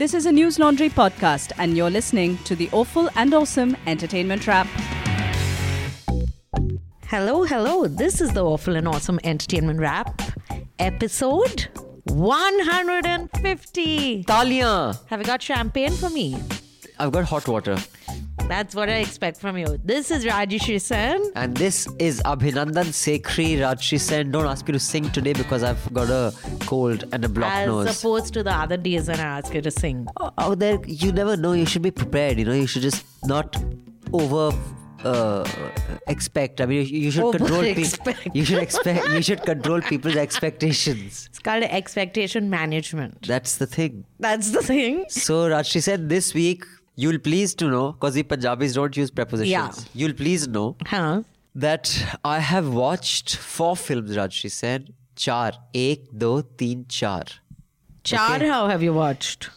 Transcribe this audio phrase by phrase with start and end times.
[0.00, 4.46] This is a News Laundry podcast, and you're listening to the Awful and Awesome Entertainment
[4.46, 4.66] Wrap.
[7.06, 7.86] Hello, hello.
[7.86, 10.22] This is the Awful and Awesome Entertainment Wrap,
[10.78, 11.68] episode
[12.04, 14.24] 150.
[14.24, 14.98] Talia!
[15.04, 16.42] Have you got champagne for me?
[16.98, 17.76] I've got hot water.
[18.50, 19.78] That's what I expect from you.
[19.84, 21.22] This is Rajyasree Sen.
[21.36, 24.32] And this is Abhinandan Sekhri Rajyasree Sen.
[24.32, 26.34] Don't ask me to sing today because I've got a
[26.66, 28.00] cold and a blocked As nose.
[28.00, 30.08] opposed to the other days when I ask you to sing.
[30.36, 31.52] Oh, there, you never know.
[31.52, 32.40] You should be prepared.
[32.40, 33.56] You know, you should just not
[34.12, 34.50] over
[35.04, 35.48] uh,
[36.08, 36.60] expect.
[36.60, 38.14] I mean, you, you should control people.
[38.34, 39.08] You should expect.
[39.10, 41.28] You should control people's expectations.
[41.30, 43.28] It's called expectation management.
[43.28, 44.06] That's the thing.
[44.18, 45.04] That's the thing.
[45.08, 46.64] So Rajyasree said this week.
[46.96, 49.50] You'll please to know, because the Punjabis don't use prepositions.
[49.50, 49.70] Yeah.
[49.94, 51.22] You'll please know Huh?
[51.54, 54.92] that I have watched four films, Rajyasree said.
[55.16, 55.52] Char.
[55.74, 57.24] Ek, do, teen, char.
[58.04, 58.48] Char, Okay.
[58.48, 59.50] how have you watched?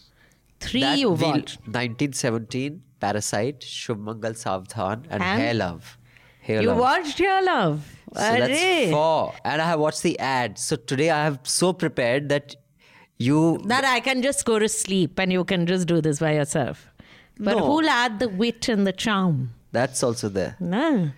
[0.60, 1.60] Three That you watched.
[1.68, 5.42] 1917, Parasite, Shubh Mangal Savdhan, and, And?
[5.42, 5.98] Hair Love.
[6.42, 6.78] Hair You Love.
[6.78, 7.86] watched your love.
[8.14, 9.34] So that's four.
[9.44, 10.58] And I have watched the ad.
[10.60, 12.56] So today I have so prepared that
[13.18, 13.60] you.
[13.66, 16.88] That I can just go to sleep and you can just do this by yourself.
[17.40, 17.66] But No.
[17.66, 19.54] who'll add the wit and the charm?
[19.72, 20.56] That's also there.
[20.60, 21.10] No.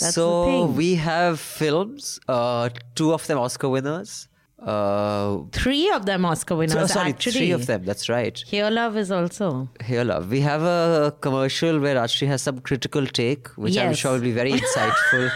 [0.00, 4.28] That's so we have films, uh, two of them Oscar winners.
[4.60, 6.74] Uh, Three of them Oscar winners.
[6.74, 7.32] so- sorry, actually.
[7.32, 7.84] three of them.
[7.84, 8.42] That's right.
[8.50, 9.68] Hair Love is also.
[9.84, 10.30] Here, love.
[10.30, 14.32] We have a commercial where Rajyasree has some critical take, which I'm sure will be
[14.32, 15.30] very insightful.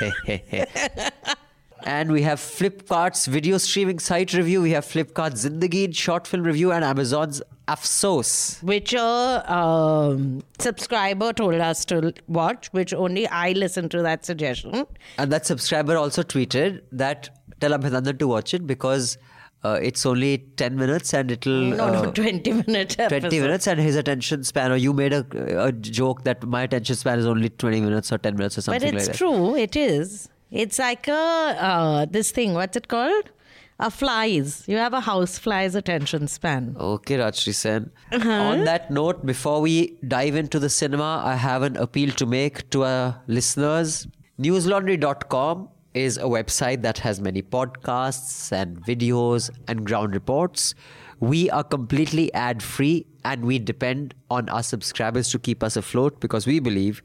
[1.86, 4.60] and we have Flipkart's video streaming site review.
[4.60, 8.62] We have Flipkart's Zindagi short film review and Amazon's Afsos.
[8.62, 14.84] Which a um, subscriber told us to watch, which only I listened to that suggestion.
[15.16, 19.16] And that subscriber also tweeted that tell Abhinandan to watch it because
[19.62, 21.52] uh, it's only 10 minutes and it'll.
[21.52, 23.40] No, uh, no, 20 minute 20 episode.
[23.42, 25.24] minutes and his attention span, or you made a,
[25.66, 28.80] a joke that my attention span is only 20 minutes or 10 minutes or something
[28.80, 29.18] But it's like that.
[29.18, 30.28] true, it is.
[30.50, 33.30] It's like a uh, this thing, what's it called?
[33.78, 34.64] A flies.
[34.66, 36.76] You have a house flies attention span.
[36.80, 37.90] Okay, Rajyasree Sen.
[38.10, 38.30] Uh-huh.
[38.30, 42.70] On that note, before we dive into the cinema, I have an appeal to make
[42.70, 44.06] to our listeners.
[44.40, 50.74] Newslaundry.com is a website that has many podcasts and videos and ground reports.
[51.20, 56.20] We are completely ad free and we depend on our subscribers to keep us afloat
[56.20, 57.02] because we believe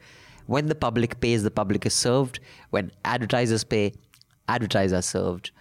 [0.51, 2.39] when the public pays, the public is served.
[2.71, 3.93] When advertisers pay,
[4.49, 5.51] advertisers are served.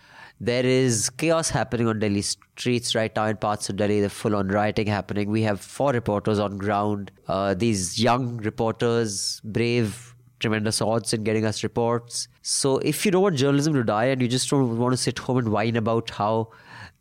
[0.41, 4.00] There is chaos happening on Delhi streets right now in parts of Delhi.
[4.00, 5.31] The full on rioting happening.
[5.31, 7.12] We have four reporters on ground.
[7.29, 12.27] Uh, these young reporters, brave, tremendous odds in getting us reports.
[12.43, 15.21] So if you don't want journalism to die and you just don't want to sit
[15.21, 16.49] home and whine about how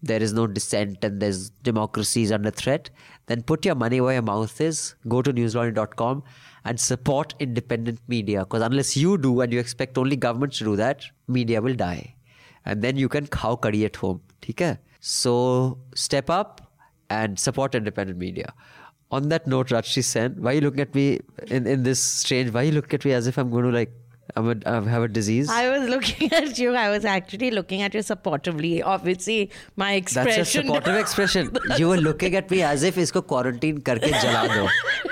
[0.04, 2.92] there is no dissent and there's democracy is under threat,
[3.26, 4.96] then put your money where your mouth is.
[5.08, 6.24] Go to newslaundry.com
[6.69, 8.41] and support independent media.
[8.46, 12.16] Because unless you do and you expect only government to do that, media will die.
[12.66, 14.22] And then you can cow curry at home.
[14.47, 14.78] Okay?
[15.00, 16.62] So step up
[17.09, 18.53] and support independent media.
[19.12, 22.52] On that note, Rajyasree Sen, why are you looking at me in, in this strange?
[22.52, 23.91] Why are you looking at me as if I'm going to like
[24.36, 24.42] I
[24.74, 25.50] have a disease.
[25.50, 26.76] I was looking at you.
[26.76, 28.82] I was actually looking at you supportively.
[28.84, 30.38] Obviously, my expression.
[30.38, 31.58] That's a supportive expression.
[31.78, 34.68] you were looking at me as if isko quarantine karke jala do.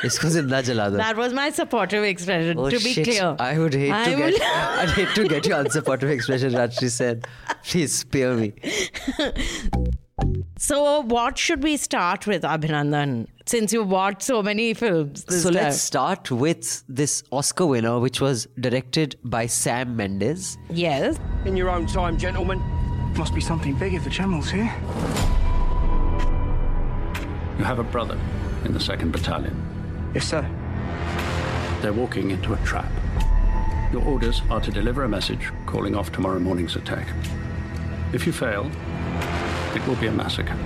[0.08, 0.98] Isko zinda jala do.
[0.98, 2.58] That was my supportive expression.
[2.58, 3.06] Oh, to be shit.
[3.06, 4.42] clear, I would hate I to get.
[4.82, 6.54] I'd hate to get your unsupportive expression.
[6.54, 7.28] Rajyasree said,
[7.64, 8.54] "Please spare me."
[10.58, 13.28] So, what should we start with, Abhinandan?
[13.46, 15.24] Since you've watched so many films.
[15.26, 15.64] This so time.
[15.64, 20.58] let's start with this Oscar winner, which was directed by Sam Mendes.
[20.70, 21.20] Yes.
[21.46, 22.60] In your own time, gentlemen.
[23.16, 24.74] Must be something big if the general's here.
[27.58, 28.20] You have a brother
[28.66, 29.56] in the 2nd Battalion.
[30.14, 30.48] Yes, sir.
[31.82, 32.92] They're walking into a trap.
[33.92, 37.08] Your orders are to deliver a message calling off tomorrow morning's attack.
[38.14, 38.70] If you fail,
[39.78, 40.58] it will be a massacre.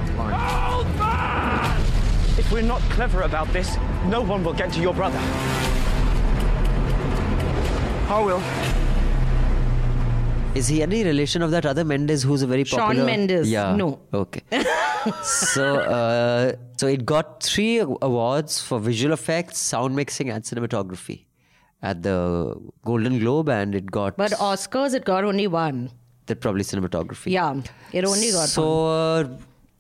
[2.38, 3.78] If we're not clever about this,
[4.08, 5.20] no one will get to your brother.
[8.09, 8.41] I will.
[10.56, 13.06] Is he any relation of that other Mendes who's a very Shawn popular?
[13.06, 13.50] Mendes.
[13.50, 13.76] Yeah.
[13.76, 14.00] No.
[14.14, 14.41] Okay.
[15.24, 21.26] so, uh, so it got three awards for visual effects, sound mixing, and cinematography
[21.82, 25.91] at the Golden Globe, and it got But Oscars, it got only one.
[26.28, 27.32] That probably cinematography.
[27.32, 28.50] Yeah, it only got.
[28.50, 29.28] So uh,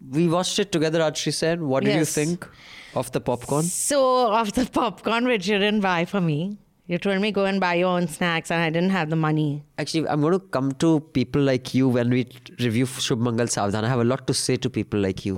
[0.09, 1.61] we watched it together, Rajyasree said.
[1.61, 2.47] What did you think
[2.95, 3.63] of the popcorn?
[3.63, 6.57] So, of the popcorn which you didn't buy for me,
[6.91, 9.45] You told me go and buy your own snacks, and I didn't have the money.
[9.81, 12.23] Actually, I'm going to come to people like you when we
[12.63, 13.85] review Shubh Mangal Savdhan.
[13.89, 15.35] I have a lot to say to people like you.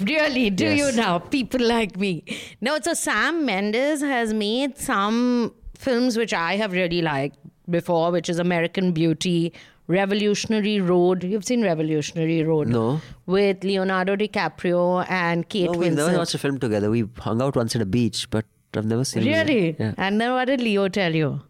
[0.00, 0.50] Really?
[0.50, 0.78] Do Yes.
[0.80, 1.18] you now?
[1.36, 2.24] People like me.
[2.60, 7.38] No, so Sam Mendes has made some films which I have really liked
[7.78, 9.52] before, which is American Beauty,
[9.88, 11.24] Revolutionary Road.
[11.24, 12.68] You've seen Revolutionary Road?
[12.68, 13.00] No.
[13.26, 16.90] With Leonardo DiCaprio and Kate No, we've never watched a film together.
[16.90, 18.44] We hung out once at a beach, but
[18.74, 19.30] I've never seen it.
[19.30, 19.76] Really?
[19.78, 19.94] Yeah.
[19.96, 21.40] And then what did Leo tell you?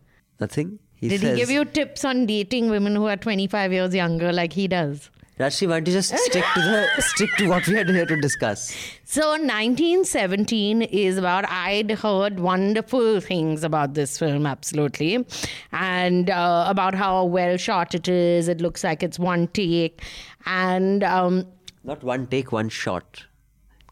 [0.40, 0.79] Nothing.
[0.94, 4.32] He Did says, he give you tips on dating women who are 25 years younger
[4.32, 5.11] like he does?
[5.38, 8.20] Rashi, why don't you just stick to the stick to what we are here to
[8.20, 8.75] discuss?
[9.05, 15.25] So 1917 is about I'd heard wonderful things about this film absolutely
[15.70, 20.02] and uh, about how well shot it is it looks like it's one take
[20.44, 21.46] and um,
[21.85, 23.25] Not one take, one shot.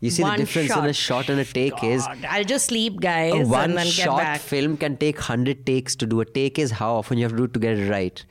[0.01, 3.01] You see One the difference in a shot and a take is I'll just sleep
[3.01, 6.21] guys a and one then get shot back film can take 100 takes to do.
[6.21, 8.23] A take is how often you have to do it to get it right.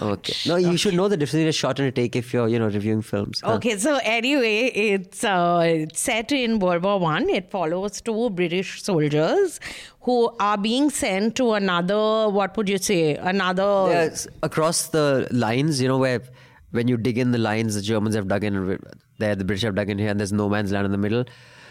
[0.00, 0.34] Okay.
[0.46, 2.58] No, you should know the difference between a shot and a take if you're, you
[2.58, 3.40] know, reviewing films.
[3.42, 3.54] Huh.
[3.54, 7.28] Okay, so anyway, it's, uh, it's set in World War One.
[7.30, 9.58] It follows two British soldiers
[10.02, 12.28] who are being sent to another.
[12.28, 13.16] What would you say?
[13.16, 14.12] Another.
[14.42, 16.22] Across the lines, you know, where
[16.70, 18.78] when you dig in the lines, the Germans have dug in
[19.18, 21.24] there, the British have dug in here, and there's no man's land in the middle.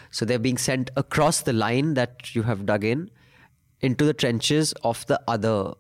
[0.09, 3.12] So they're being sent across the line that you have dug in
[3.81, 5.74] into the trenches of the other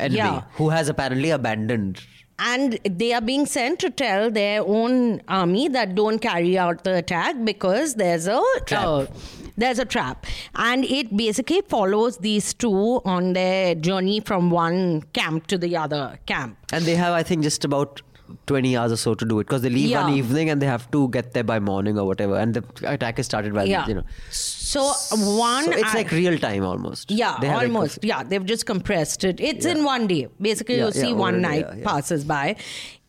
[0.00, 0.42] enemy, Yeah.
[0.54, 2.00] who has apparently abandoned.
[2.38, 6.94] and they are being sent to tell their own army that don't carry out the
[6.96, 8.84] attack because there's a Trap.
[8.84, 9.06] uh,
[9.56, 10.26] there's a trap
[10.66, 16.18] and it basically follows these two on their journey from one camp to the other
[16.26, 18.02] camp And they have, I think, just about
[18.46, 20.90] 20 hours or so to do it because they leave one evening and they have
[20.90, 22.36] to get there by morning or whatever.
[22.36, 24.04] And the attack is started by, yeah you know.
[24.30, 24.92] so
[25.36, 27.10] one So it's like real time almost.
[27.10, 27.98] Yeah, have like almost.
[28.02, 29.40] yeah, they've just compressed it.
[29.40, 30.28] It's in one day.
[30.40, 31.84] Basically, Yeah, you see yeah, one night yeah, yeah.
[31.84, 32.56] passes by.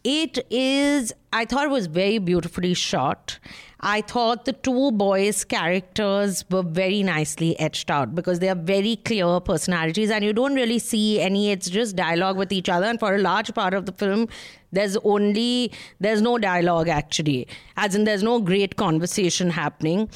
[0.10, 3.40] It is, I thought it was very beautifully shot.
[3.82, 8.96] I thought the two boys' characters were very nicely etched out because they are very
[8.96, 12.86] clear personalities and you don't really see any, it's just dialogue with each other.
[12.86, 14.30] And for a large part of the film,
[14.72, 17.46] there's only, there's no dialogue actually,
[17.76, 20.10] as in there's no great conversation happening.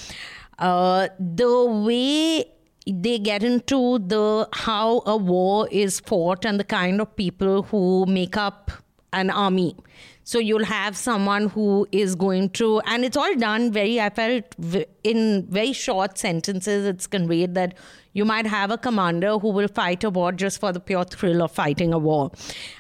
[0.58, 2.46] Uh, the way
[2.88, 8.06] they get into the how a war is fought and the kind of people who
[8.06, 8.72] make up
[9.14, 9.76] an army.
[10.24, 14.56] So you'll have someone who is going to and it's all done very i felt
[15.04, 17.74] in very short sentences it's conveyed that
[18.14, 21.42] you might have a commander who will fight a war just for the pure thrill
[21.42, 22.32] of fighting a war.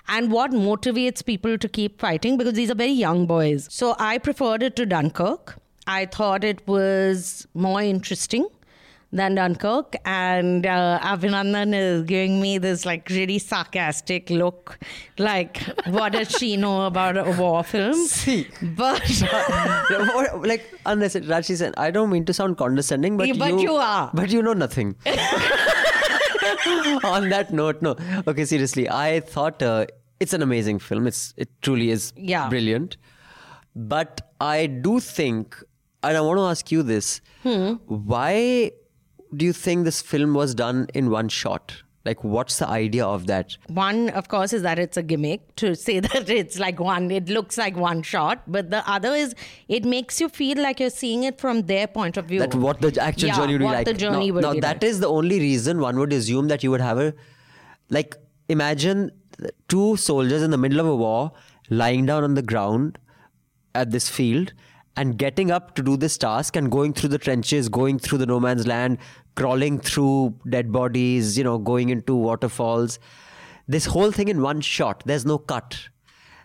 [0.07, 3.67] And what motivates people to keep fighting because these are very young boys.
[3.71, 5.57] So i preferred it to dunkirk.
[5.87, 8.47] I thought it was more interesting
[9.13, 9.95] than Dunkirk.
[10.05, 14.79] And uh, Abhinandan is giving me this like really sarcastic look,
[15.17, 17.93] like, what does she know about a war film?
[18.07, 18.47] See.
[18.61, 19.01] But,
[20.45, 24.11] like unless it, Rashi said, I don't mean to sound condescending, but but you are.
[24.13, 24.95] But you know nothing.
[27.03, 27.95] On that note, no.
[28.27, 29.85] Okay, seriously, I thought uh,
[30.19, 31.07] it's an amazing film.
[31.07, 32.49] It's it truly is Yeah.
[32.49, 32.97] brilliant.
[33.75, 35.55] But I do think,
[36.03, 37.73] and I want to ask you this: Hmm.
[37.87, 38.71] Why
[39.35, 41.73] do you think this film was done in one shot?
[42.03, 43.57] Like, what's the idea of that?
[43.67, 47.29] one, of course, is that it's a gimmick to say that it's like one, it
[47.29, 48.41] looks like one shot.
[48.47, 49.35] But the other is
[49.67, 52.39] it makes you feel like you're seeing it from their point of view.
[52.39, 53.85] that what the actual Yeah, journey would be what like.
[53.85, 54.83] the journey now, would now be that like.
[54.83, 57.13] is the only reason one would assume that you would have a
[57.89, 58.15] like
[58.49, 59.11] imagine
[59.67, 61.31] two soldiers in the middle of a war
[61.69, 62.97] lying down on the ground
[63.75, 64.53] at this field
[64.97, 68.25] and getting up to do this task and going through the trenches, going through the
[68.25, 68.97] no man's land,
[69.35, 72.99] crawling through dead bodies, you know, going into waterfalls.
[73.67, 75.03] This whole thing in one shot.
[75.05, 75.77] There's no cut.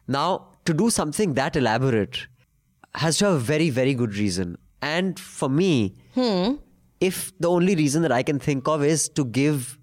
[0.07, 2.27] Now, to do something that elaborate
[2.95, 4.57] has to have a very, very good reason.
[4.83, 5.97] And for me,
[7.01, 9.79] if the only reason that I can think of is to give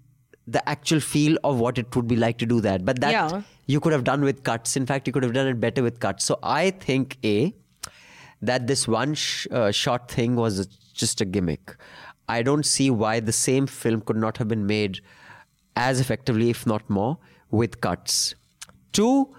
[0.46, 2.84] the actual feel of what it would be like to do that.
[2.84, 3.42] But that Yeah.
[3.66, 4.76] you could have done with cuts.
[4.76, 6.24] In fact, you could have done it better with cuts.
[6.24, 7.54] So I think A,
[8.42, 11.76] that this one sh- uh, shot thing was just a gimmick.
[12.28, 15.00] I don't see why the same film could not have been made
[15.76, 17.18] as effectively, if not more,
[17.50, 18.34] with cuts.
[18.92, 19.34] Two,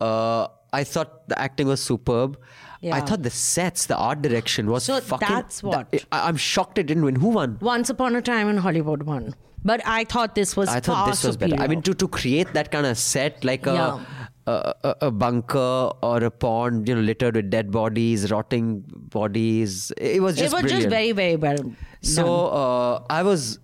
[0.00, 2.38] uh, I thought the acting was superb.
[2.80, 2.94] Yeah.
[2.94, 5.28] I thought the sets, the art direction was So fucking.
[5.28, 7.16] that's what- I'm shocked it didn't win.
[7.16, 7.58] Who won?
[7.60, 9.34] Once upon a time in Hollywood won.
[9.64, 11.56] But I thought this was I thought this was better.
[11.56, 13.96] I mean, to, to create that kind of set, like Yeah.
[13.96, 14.00] a,
[14.48, 18.84] a a bunker or a pond, you know, littered with dead bodies, rotting
[19.16, 20.82] bodies, it was just it was brilliant.
[20.82, 21.74] just very, very well.
[22.02, 23.58] so uh, I was,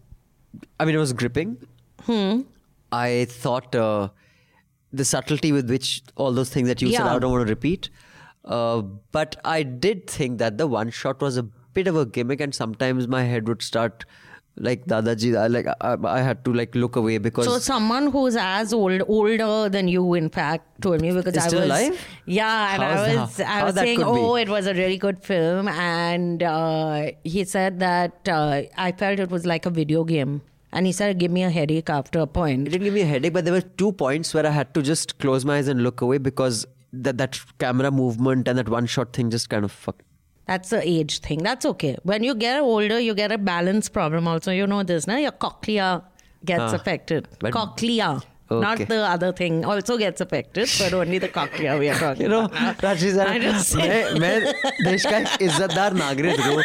[0.79, 1.57] I mean, it was gripping.
[2.03, 2.43] Hmm.
[2.93, 4.09] I thought uh,
[4.93, 7.91] the subtlety with which all those things that you said, I don't want to repeat.
[8.45, 12.41] Uh, but I did think that the one shot was a bit of a gimmick,
[12.41, 14.05] and sometimes my head would start
[14.57, 15.37] like Dadaji.
[15.37, 19.03] I, like I, I had to like look away because So someone who's as old,
[19.09, 22.07] older than you, in fact, told me because Is I still was, alive?
[22.27, 24.21] yeah, and How's I that- was, I how was saying, could be?
[24.21, 29.19] oh, it was a really good film, and uh, he said that uh, I felt
[29.19, 30.43] it was like a video game,
[30.73, 32.69] and he said it gave me a headache after a point.
[32.69, 33.33] it didn't give me a headache.
[33.33, 36.01] But there were two points where I had to just close my eyes and look
[36.01, 40.03] away because that that camera movement and that one shot thing just kind of fucked.
[40.48, 41.44] That's the age thing.
[41.44, 41.98] That's okay.
[42.04, 44.28] When you get older, you get a balance problem.
[44.28, 45.18] Also, you know this, na?
[45.18, 46.02] Your cochlea
[46.44, 47.28] gets Ah, affected.
[47.40, 48.20] but- cochlea.
[48.52, 48.62] Okay.
[48.62, 52.30] Not the other thing also gets affected, but only the cochlea we are talking You
[52.30, 52.80] know, about.
[52.86, 54.54] Rashi sir, I just मैं मैं
[54.86, 56.56] देश का एक इज्जतदार नागरिक हूँ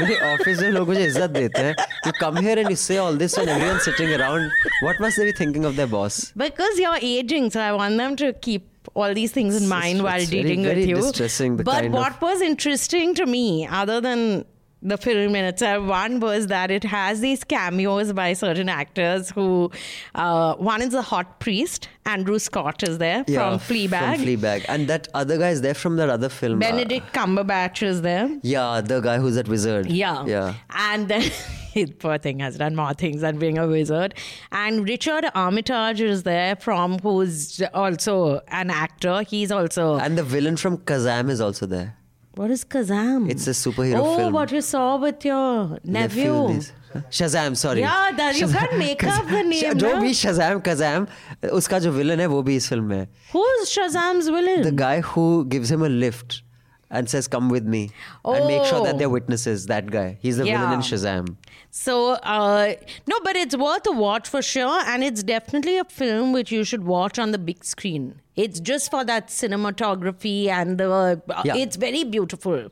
[0.00, 1.74] मेरे office में लोग मुझे इज्जत देते हैं
[2.06, 4.48] you come here and you say all this and everyone's sitting around
[4.86, 8.16] what must they be thinking of their boss Because you're aging, so I want them
[8.24, 11.55] to keep all these things in mind it's while very, dealing very with you.
[11.63, 14.45] but what was interesting to me, other than
[14.81, 19.71] the film in itself, one was that it has these cameos by certain actors who,
[20.15, 24.15] uh, one is a hot priest, Andrew Scott is there from Fleabag.
[24.15, 27.83] from Fleabag and that other guy is there from that other film uh, Benedict Cumberbatch
[27.83, 28.27] is there.
[28.41, 30.25] yeah the guy who's that wizard Yeah.
[30.25, 31.29] yeah And then
[31.99, 34.15] poor thing has done more things than being a wizard.
[34.51, 39.21] And Richard Armitage is there from who's also an actor.
[39.21, 41.95] He's also and the villain from Kazam is also there
[42.34, 43.30] what is Kazam?
[43.30, 44.32] It's a superhero oh, film.
[44.32, 46.48] what you saw with your nephew.
[46.48, 46.72] is-
[47.10, 50.00] Shazam sorry Yeah, that- you can't make up the name, जो no?
[50.02, 51.06] भी Shazam Kazam
[51.52, 54.62] उसका जो villain है वो भी इस film में है Who's Shazam's villain?
[54.62, 56.42] the guy who gives him a lift
[56.90, 57.90] and says come with me
[58.24, 58.98] and make sure that Oh.
[58.98, 60.90] they're witnesses that guy he's the villain in Yeah.
[60.92, 61.36] Shazam
[61.78, 61.94] So,
[62.34, 62.74] uh,
[63.06, 64.76] no, but it's worth a watch for sure.
[64.92, 68.06] And it's definitely a film which you should watch on the big screen.
[68.44, 70.90] It's just for that cinematography and the.
[70.90, 71.56] Uh, Yeah.
[71.66, 72.66] It's very beautiful.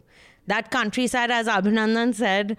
[0.53, 2.51] That countryside, as Abhinandan said,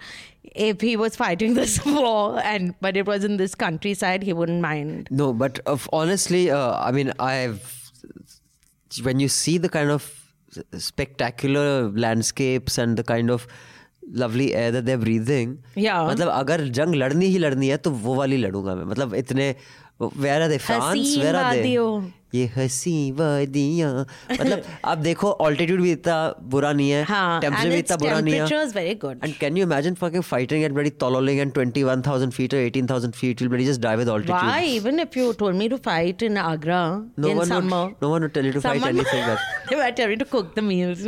[0.68, 4.60] if he was fighting this war, and but it was in this countryside, he wouldn't
[4.64, 5.08] mind.
[5.22, 7.72] no but of honestly uh, I mean I've
[9.08, 10.10] when you see the kind of
[10.78, 13.46] spectacular landscapes and the kind of
[14.24, 16.02] lovely air that they're breathing Yeah.
[16.10, 19.54] मतलब अगर जंग लड़नी ही लड़नी है तो वो वाली लड़ूंगा मैं मतलब इतने
[20.00, 21.90] where are they France हसीन where are they वादियों।
[22.33, 23.91] ये हसी वादियाँ
[24.31, 26.17] मतलब आप देखो ऑल्टीट्यूड भी इतना
[26.53, 29.17] बुरा नहीं है हाँ, टेम्परेचर भी इतना बुरा नहीं है very good.
[29.27, 33.41] and can you imagine fucking fighting at bloody Tololing and 21,000 feet or 18,000 feet
[33.41, 34.63] you'll bloody just die with altitude Why?
[34.75, 36.79] Even if you told me to fight in Agra
[37.17, 37.81] no in one summer.
[37.87, 40.15] would, no one would tell you to fight someone- anything but they might tell me
[40.23, 41.03] to cook the meals.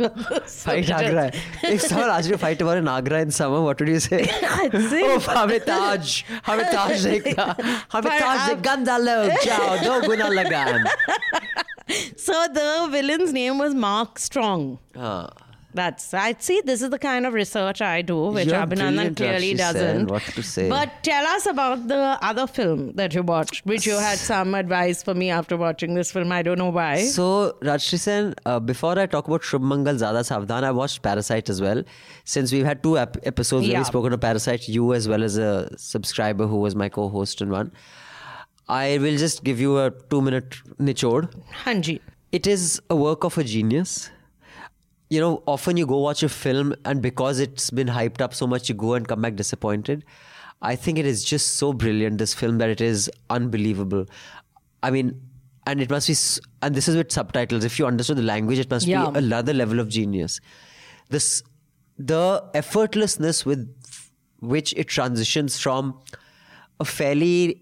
[0.66, 1.26] fight Agra
[1.62, 4.20] if someone asked you to fight about in Agra in summer what would you say
[4.60, 6.12] I'd say- oh हमें ताज
[6.46, 7.44] हमें ताज देखना
[7.92, 10.84] हमें ताज देख गंदा लोग जाओ दो गुना लगान
[12.16, 14.78] So the villain's name was Mark Strong.
[14.96, 15.44] हाँ
[15.78, 16.60] That's I see.
[16.64, 20.08] This is the kind of research I do, which You're Abhinandan clearly doesn't.
[20.08, 20.68] What to say?
[20.68, 25.02] But tell us about the other film that you watched, which you had some advice
[25.02, 26.30] for me after watching this film.
[26.30, 27.06] I don't know why.
[27.06, 31.50] So, Rajyasree Sen, uh, before I talk about Shubh Mangal Zyada Savdhan, I watched Parasite
[31.50, 31.82] as well.
[32.22, 35.36] Since we've had two ep- episodes where we've spoken of Parasite, you as well as
[35.38, 37.72] a subscriber who was my co host in one,
[38.68, 41.32] I will just give you a two minute nichod.
[41.64, 42.00] Hanji.
[42.32, 44.10] It is a work of a genius.
[45.10, 48.46] You know, often you go watch a film, and because it's been hyped up so
[48.46, 50.04] much, you go and come back disappointed.
[50.62, 54.06] I think it is just so brilliant, this film, that it is unbelievable.
[54.82, 55.20] I mean,
[55.66, 56.16] and it must be,
[56.62, 57.64] and this is with subtitles.
[57.64, 59.10] If you understood the language, it must Yeah.
[59.10, 60.40] be another level of genius.
[61.10, 61.42] This,
[61.98, 63.68] the effortlessness with
[64.40, 66.00] which it transitions from
[66.80, 67.60] a fairly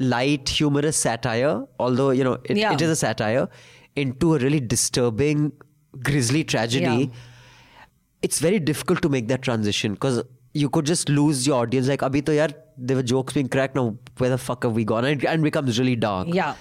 [0.00, 2.72] light, humorous satire, although, you know, it, Yeah.
[2.72, 3.48] it is a satire,
[3.94, 5.52] into a really disturbing,
[6.02, 6.84] grisly tragedy.
[6.84, 7.06] Yeah.
[8.22, 11.88] It's very difficult to make that transition because you could just lose your audience.
[11.88, 13.76] Like, abhi to yaar, there were jokes being cracked.
[13.76, 15.04] Now, where the fuck have we gone?
[15.04, 16.28] And it, and becomes really dark.
[16.32, 16.54] Yeah.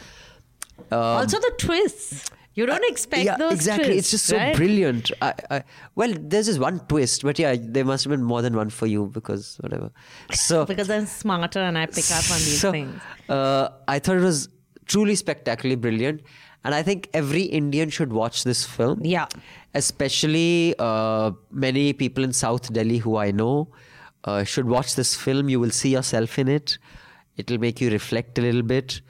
[0.92, 2.30] Um, also the twists.
[2.56, 3.86] You don't expect Um, yeah, those exactly.
[3.86, 4.00] twists.
[4.00, 4.56] it's just so right?
[4.56, 5.12] brilliant.
[5.22, 5.64] I, I,
[5.96, 8.88] well, there's just one twist, but yeah, there must have been more than one for
[8.88, 9.92] you because whatever.
[10.34, 13.00] So Because I'm smarter and I pick up on these so, things.
[13.30, 14.50] Uh, I thought it was
[14.88, 16.22] truly spectacularly brilliant,
[16.66, 19.06] and I think every Indian should watch this film.
[19.06, 19.28] Yeah.
[19.74, 23.70] Especially uh, many people in South Delhi who I know
[24.26, 25.48] uh, should watch this film.
[25.50, 26.78] You will see yourself in it.
[27.38, 29.02] It'll make you reflect a little bit.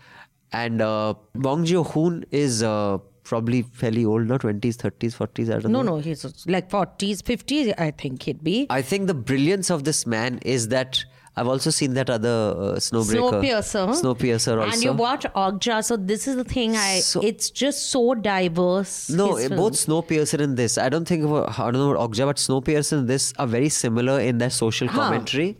[0.51, 2.97] And uh, Bong Joon is uh,
[3.29, 5.49] probably fairly old now, 20s, 30s, 40s.
[5.55, 5.95] I don't No, know.
[5.95, 8.67] no, he's like 40s, 50s, I think he'd be.
[8.69, 11.03] I think the brilliance of this man is that
[11.37, 13.39] I've also seen that other uh, Snowbreaker.
[13.41, 13.83] Snowpiercer.
[14.01, 14.73] Snowpiercer also.
[14.73, 16.75] And you watch Okja, so this is the thing.
[16.75, 19.09] I So- it's just so diverse.
[19.09, 19.27] No,
[19.61, 19.73] both.
[19.73, 20.77] Snowpiercer and this.
[20.77, 23.69] I don't think about, I don't know about Okja, but Snowpiercer and this are very
[23.69, 24.99] similar in their social Huh.
[25.03, 25.57] commentary.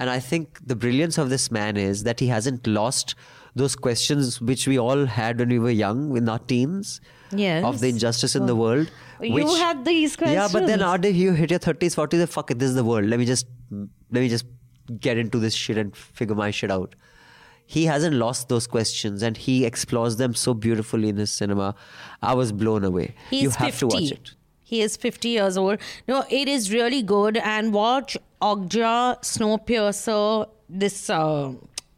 [0.00, 3.14] And I think the brilliance of this man is that he hasn't lost
[3.54, 7.00] those questions which we all had when we were young in our teens.
[7.34, 7.64] Yes.
[7.64, 8.90] Of the injustice in the world.
[9.20, 10.36] You had these questions.
[10.36, 13.06] Yeah, but then nowadays you hit your 30s, 40s, fuck it, this is the world.
[13.06, 14.44] Let me just, let me just
[15.00, 16.94] get into this shit and figure my shit out.
[17.64, 21.74] He hasn't lost those questions and he explores them so beautifully in his cinema.
[22.20, 23.14] I was blown away.
[23.30, 23.78] He's you have 50.
[23.78, 24.34] to watch it.
[24.62, 25.78] He is 50 years old.
[26.08, 27.36] No, it is really good.
[27.38, 31.52] And watch Okja, Snowpiercer, this, uh,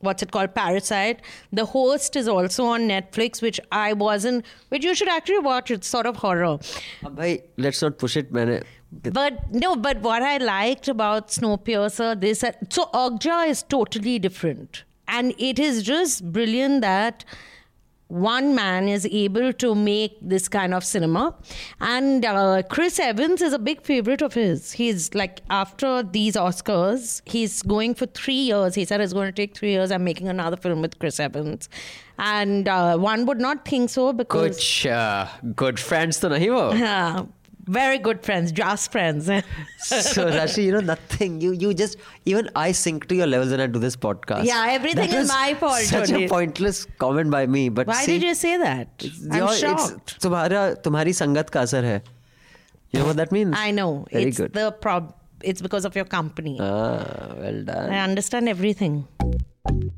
[0.05, 1.21] what's it called parasite.
[1.53, 5.71] The host is also on netflix which i wasn't which you should actually watch.
[5.71, 6.45] It's sort of horror.
[6.45, 6.59] Uh,
[7.05, 8.33] Abhay, let's not push it.
[8.33, 8.63] Man
[9.03, 14.85] but no but what i liked about snowpiercer this so Okja is totally different.
[15.07, 17.25] And it is just brilliant that
[18.15, 21.35] one man is able to make this kind of cinema.
[21.81, 24.71] And uh, Chris Evans is a big favorite of his.
[24.71, 28.77] He's like, after these Oscars, he's going for three years.
[28.77, 29.91] He said, It's going to take three years.
[29.91, 31.69] I'm making another film with Chris Evans.
[32.17, 34.87] And uh, one would not think so because.
[34.87, 36.79] Uh, good friends to Nahivo.
[36.85, 37.25] Yeah
[37.78, 39.26] very good friends, just friends.
[39.88, 43.62] so Rashi you know nothing you you just even I sink to your levels when
[43.62, 46.26] I do this podcast Yeah, everything That is was my fault such only.
[46.26, 49.06] a pointless comment by me but Why see, did you say that?
[49.32, 50.16] I'm your- it's- shocked.
[50.26, 52.02] तुम्हारा तुम्हारी संगत का असर है
[52.92, 53.90] you know what that means I know.
[54.12, 55.14] very it's good the prob.
[55.50, 56.56] It's because of your company.
[56.60, 58.98] ah well done I understand everything.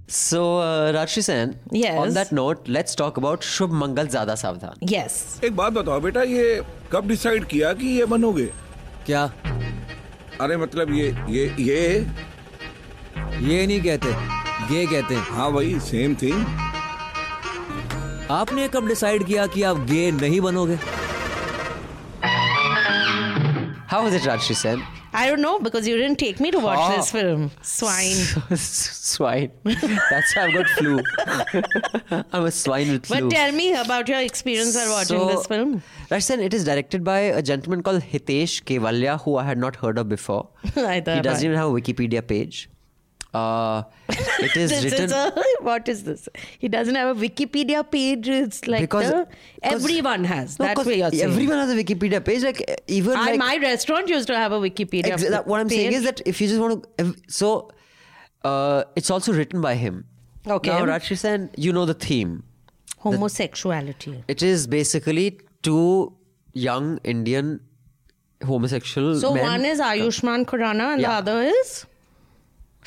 [0.08, 1.98] So uh, Rashi Sen Yes.
[1.98, 5.14] on that note let's talk about शुभ मंगल ज़्यादा सावधान Yes.
[5.44, 8.46] एक बात बताओ बेटा ये कब decide किया कि ये बनोगे?
[9.06, 9.22] क्या?
[10.40, 11.80] अरे मतलब ये ये ये?
[13.48, 14.12] ये नहीं कहते
[14.68, 16.44] गे कहते हैं। हाँ भाई सेम थिंग
[18.30, 20.78] आपने कब डिसाइड किया कि आप गे नहीं बनोगे?
[23.90, 24.80] How was it Rashi Sen?
[25.18, 26.96] I don't know because you didn't take me to watch Oh.
[26.96, 27.50] this film.
[27.62, 28.16] Swine.
[28.56, 31.00] swine that's why I've got flu
[32.32, 35.46] I'm a swine with flu But tell me about your experience while watching So, this
[35.46, 35.82] film.
[36.10, 39.98] Rashsan, it is directed by a gentleman called Hitesh Kewalya, who I had not heard
[39.98, 40.48] of before.
[40.74, 42.68] He doesn't even have a Wikipedia page.
[43.36, 43.82] Uh,
[44.46, 46.28] it is written is a, what is this?
[46.64, 48.28] He doesn't have a Wikipedia page.
[48.28, 49.22] It's like because the,
[49.62, 50.58] everyone has.
[50.58, 51.22] No, what you're saying.
[51.30, 52.44] Everyone has a Wikipedia page.
[52.50, 52.62] Like
[52.98, 55.92] even I, like my restaurant used to have a Wikipedia ex- that- what I'm saying
[55.92, 57.70] is that if you just want to, so
[58.44, 60.04] uh, it's also written by him.
[60.46, 60.70] Okay.
[60.70, 62.44] Now, Rashsan, you know the theme.
[63.00, 64.22] homosexuality.
[64.28, 66.12] It is basically two
[66.52, 67.60] young Indian
[68.44, 69.44] homosexual So men.
[69.44, 71.20] one is Ayushmann Khurrana and Yeah.
[71.20, 71.86] the other is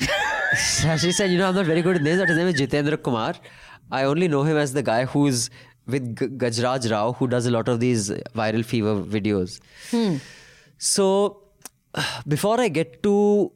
[0.54, 3.02] Shashi said, you know, I'm not very good at names, but his name is Jitendra
[3.02, 3.34] Kumar.
[3.90, 5.50] I only know him as the guy who's
[5.86, 9.60] with G- Gajraj Rao, who does a lot of these viral fever videos.
[10.78, 11.42] So,
[12.26, 13.52] before I get to.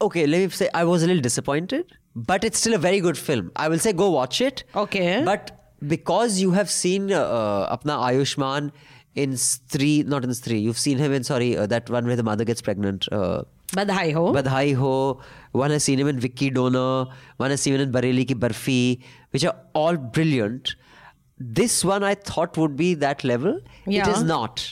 [0.00, 3.16] Okay, let me say, I was a little disappointed, but it's still a very good
[3.16, 3.52] film.
[3.54, 4.64] I will say, go watch it.
[4.74, 5.22] Okay.
[5.24, 5.52] But
[5.86, 8.72] because you have seen uh, Apna Ayushmann
[9.14, 12.22] in Stree, not in Stree, you've seen him in, sorry, uh, that one where the
[12.22, 13.08] mother gets pregnant.
[13.12, 14.32] Uh, Badhai Ho.
[14.32, 15.20] Badhai Ho.
[15.52, 17.06] One has seen him in Vicky Donor.
[17.36, 20.74] One has seen him in Bareilly Ki Barfi, which are all brilliant.
[21.38, 23.56] This one I thought would be that level.
[23.86, 24.10] It Yeah.
[24.10, 24.64] is not.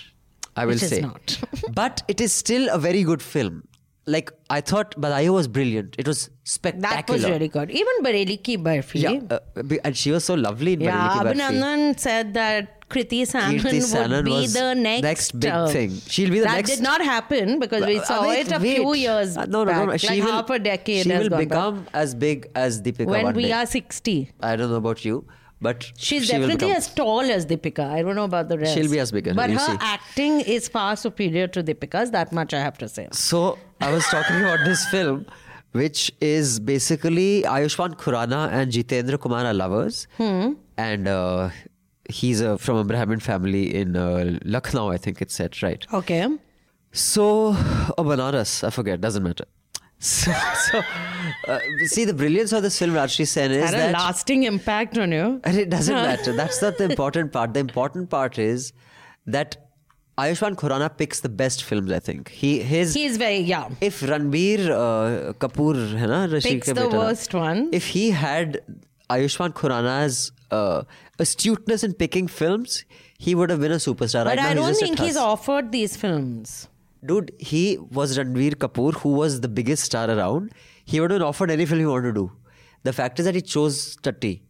[0.56, 1.00] I will It is say.
[1.00, 1.38] not.
[1.72, 3.64] but it is still a very good film.
[4.06, 5.94] Like I thought Badhai Ho was brilliant.
[5.98, 6.96] It was spectacular.
[6.96, 7.70] that was really good.
[7.70, 9.00] Even Bareilly Ki Barfi.
[9.02, 11.50] Yeah, uh, and she was so lovely in Yeah, Bareilly Ki Barfi.
[11.50, 15.90] Abhinandan said that Kriti Sanon Sanon would be the next, next big uh, thing.
[16.08, 18.76] She'll be the that next- That did not happen because we saw it a wait.
[18.76, 19.90] few years Uh, no, no, back, no, no.
[19.92, 23.44] like She will, half a decade She will become as big as Deepika when we
[23.44, 23.52] day.
[23.52, 24.32] are 60.
[24.40, 25.24] I don't know about you,
[25.60, 27.86] but She's she definitely as tall as Deepika.
[27.98, 28.74] I don't know about the rest.
[28.74, 29.76] She'll be as big as But her see.
[29.80, 32.10] acting is far superior to Deepika's.
[32.10, 33.08] That much I have to say.
[33.12, 35.26] So I was talking about this film,
[35.72, 40.54] which is basically Ayushmann Khurrana and Jitendra Kumar are lovers, Hmm.
[40.76, 41.50] and uh,
[42.10, 45.84] he's uh, from a Brahmin family in uh, Lucknow, I think it said right?
[45.92, 46.28] Okay.
[46.92, 49.44] So, oh, Banaras, I forget, doesn't matter.
[50.02, 50.80] So, so
[51.46, 55.12] uh, see, the brilliance of this film, Rajshri Sen, is had that, lasting impact on
[55.12, 55.42] you.
[55.44, 56.32] And it doesn't matter.
[56.32, 57.52] That's not the important part.
[57.52, 58.72] The important part is
[59.26, 59.58] that
[60.16, 61.92] Ayushmann Khurrana picks the best films.
[61.92, 63.68] I think he his he's very yeah.
[63.82, 67.68] If Ranbir uh, Kapoor, hai na, Rashid picks the beta, worst one.
[67.72, 68.60] If he had
[69.10, 70.82] Ayushmann Khurrana's uh,
[71.18, 72.84] astuteness in picking films,
[73.18, 74.24] he would have been a superstar.
[74.24, 76.68] But right now, I don't just think he's offered these films.
[77.04, 80.52] Dude, he was Ranbir Kapoor, who was the biggest star around.
[80.84, 82.32] He would have offered any film he wanted to do.
[82.82, 84.42] The fact is that he chose Tatti.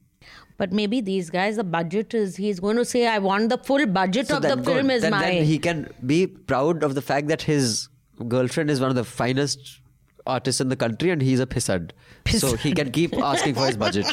[0.57, 3.87] But maybe these guys, the budget is, he's going to say, I want the full
[3.87, 4.91] budget of the film good.
[4.91, 5.23] is then, my.
[5.23, 7.89] then he can be proud of the fact that his
[8.29, 9.81] girlfriend is one of the finest
[10.27, 11.93] artists in the country and he's a pissad.
[12.29, 14.07] So he can keep asking for his budget.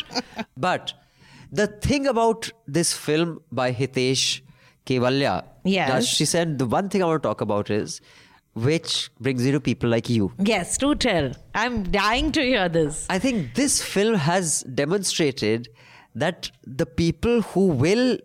[0.55, 0.93] But
[1.51, 4.41] the thing about this film by Hitesh
[4.85, 6.05] Kewalya, Yes.
[6.07, 7.99] she said the one thing I want to talk about is
[8.53, 10.31] which brings you to people like you.
[10.39, 11.31] yes, do tell.
[11.53, 13.05] I'm dying to hear this.
[13.09, 15.69] I think this film has demonstrated
[16.15, 18.17] that the people who will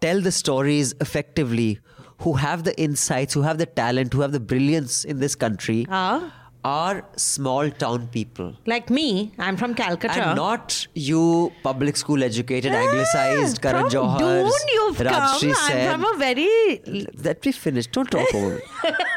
[0.00, 1.78] tell the stories effectively,
[2.20, 5.86] who have the insights, who have the talent, who have the brilliance in this country,
[5.90, 6.32] Ah.
[6.64, 8.54] Are small town people.
[8.66, 10.22] Like me, I'm from Calcutta.
[10.22, 15.06] And not you public school educated, ah, anglicized, Karan Johar, you've come.
[15.06, 15.90] Rajyasree I'm Sen.
[15.92, 16.80] from a very
[17.14, 17.86] Let me finish.
[17.86, 18.60] Don't talk over.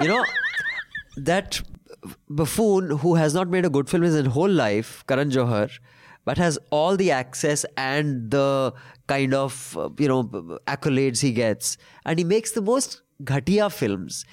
[0.02, 0.26] You know,
[1.18, 1.62] that
[2.30, 5.70] buffoon who has not made a good film in his whole life, Karan Johar,
[6.24, 8.74] but has all the access and the
[9.08, 10.24] kind of, you know,
[10.68, 11.78] accolades he gets.
[12.06, 14.26] And he makes the most ghatia films.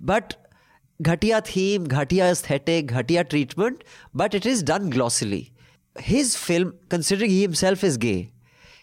[0.00, 0.36] But
[1.02, 5.52] ghatia theme, ghatia aesthetic, ghatia treatment, but it is done glossily.
[5.98, 8.30] His film, considering he himself is gay,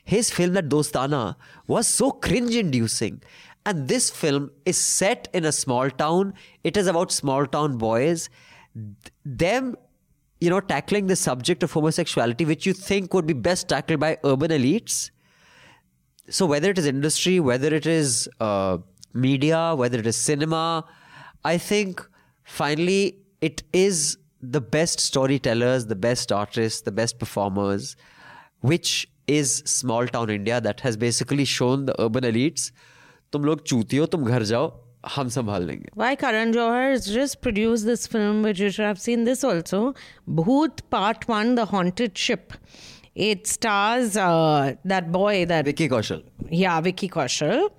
[0.03, 1.35] his film that Dostana
[1.67, 3.21] was so cringe inducing.
[3.65, 6.33] And this film is set in a small town.
[6.63, 8.29] It is about small town boys.
[8.75, 9.75] Th- Them,
[10.41, 14.17] you know, tackling the subject of homosexuality, which you think would be best tackled by
[14.25, 15.11] urban elites.
[16.29, 18.79] So whether it is industry, whether it is uh,
[19.13, 20.85] media, whether it is cinema,
[21.44, 22.06] I think
[22.44, 27.96] finally it is the best storytellers, the best artists, the best performers,
[28.60, 32.70] which is small town India that has basically shown the urban elites,
[33.32, 34.68] तुम लोग चूती हो तुम घर जाओ
[35.14, 39.00] हम संभाल लेंगे Why Karan Johar has just produced this film, which you should have
[39.00, 39.94] seen this also.
[40.26, 42.52] Bhoot Part 1, The Haunted Ship.
[43.14, 47.70] It stars uh, that boy, that Vicky Kaushal yeah, Vicky Kaushal,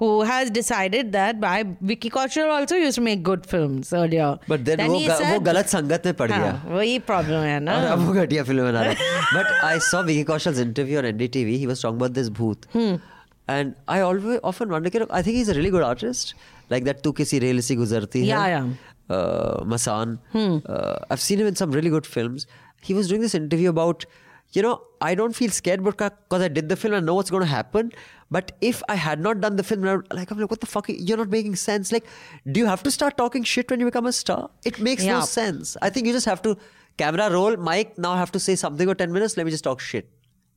[0.00, 1.54] who has decided that by
[1.88, 4.28] Vicky Kaushal also used to make good films earlier.
[4.48, 7.58] But then Then वो he वो गलत संगत में पड़ गया हाँ, वही problem है
[7.60, 10.98] ना और अब वो घटिया फ़िल्म बना रहा है but I saw Vicky Kaushal's interview
[10.98, 15.22] on NDTV he was talking about this Bhoot and I always often wonder कि I
[15.22, 16.34] think he is a really good artist
[16.72, 18.72] like that तू किसी रेल से गुजरती है Yeah, yeah.
[19.10, 20.18] uh, Masan.
[20.32, 20.58] hmm.
[20.66, 22.46] Uh, I've seen him in some really good films.
[22.82, 24.04] He was doing this interview about,
[24.52, 26.94] you know, I don't feel scared because I did the film.
[26.94, 27.92] I know what's going to happen.
[28.32, 30.86] But if I had not done the film, would- like I'm like, what the fuck?
[30.88, 31.90] You're not making sense.
[31.92, 32.04] Like,
[32.50, 34.50] do you have to start talking shit when you become a star?
[34.64, 35.76] It makes no sense.
[35.82, 36.56] I think you just have to
[36.96, 37.96] camera roll, mic.
[37.98, 39.36] Now I have to say something for ten minutes.
[39.36, 40.08] Let me just talk shit.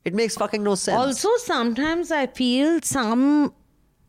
[0.06, 0.98] It makes fucking no sense.
[0.98, 3.54] Also, sometimes I feel some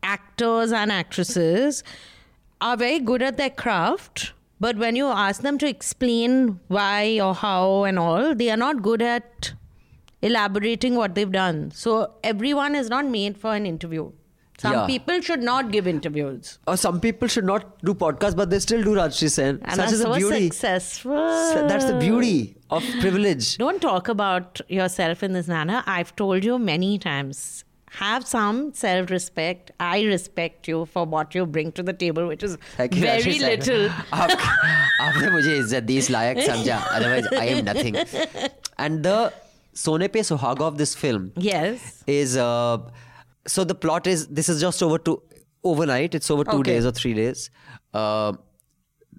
[0.03, 1.83] actors and actresses
[2.61, 7.33] are very good at their craft, but when you ask them to explain why or
[7.33, 9.53] how and all, they are not good at
[10.29, 11.71] elaborating what they've done.
[11.71, 14.11] So everyone is not made for an interview.
[14.57, 14.85] Some yeah.
[14.85, 16.59] people should not give interviews.
[16.65, 19.59] Or some people should not do podcasts, but they still do Rajyasree Sen.
[19.63, 20.45] And Such is so the beauty.
[20.45, 21.15] successful.
[21.67, 23.57] That's the beauty of privilege.
[23.57, 25.83] Don't talk about yourself in this manner.
[25.85, 27.65] I've told you many times.
[27.97, 29.71] Have some self respect.
[29.79, 33.89] I respect you for what you bring to the table, which is Thank very little.
[34.11, 37.95] आपने मुझे इज्जत दी इस लायक समझा Otherwise, I am nothing.
[38.85, 39.31] And the
[39.75, 41.31] Sone Pe sohaga of this film.
[41.35, 42.03] Yes.
[42.07, 42.77] Is uh,
[43.45, 45.21] so the plot is this is just over two
[45.63, 46.15] overnight.
[46.15, 46.73] It's over two okay.
[46.73, 47.49] days or three days.
[47.93, 48.33] Uh,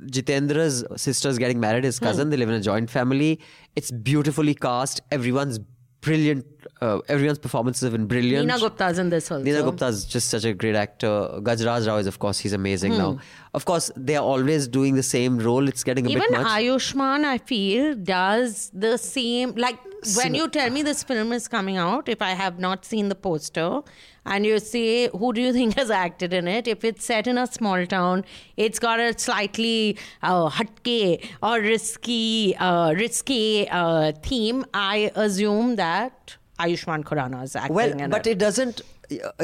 [0.05, 1.85] Jitendra's sister is getting married.
[1.85, 2.05] His hmm.
[2.07, 2.27] cousin.
[2.27, 2.31] Hmm.
[2.31, 3.41] They live in a joint family.
[3.77, 5.01] It's beautifully cast.
[5.11, 5.59] Everyone's
[6.01, 6.47] brilliant.
[6.81, 8.47] Uh, everyone's performances have been brilliant.
[8.47, 9.43] Neena Gupta's in this also.
[9.43, 11.13] Neena Gupta's just such a great actor.
[11.43, 12.99] Gajraj Rao is, of course, he's amazing hmm.
[12.99, 13.19] now.
[13.55, 15.69] Of course, they are always doing the same role.
[15.69, 16.47] It's getting a Even bit much.
[16.47, 19.55] Ayushmann, I feel, does the same.
[19.55, 19.79] Like
[20.15, 23.15] when you tell me this film is coming out, if I have not seen the
[23.15, 23.81] poster,
[24.25, 26.67] and you say, who do you think has acted in it?
[26.67, 28.25] If it's set in a small town,
[28.57, 34.65] it's got a slightly uh, hatke or risky, uh, risky uh, theme.
[34.75, 38.33] I assume that Ayushmann Khurrana is acting well, but it.
[38.33, 38.83] it doesn't.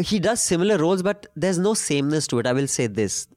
[0.02, 2.46] He does similar roles, but there's no sameness to it.
[2.46, 3.28] I will say this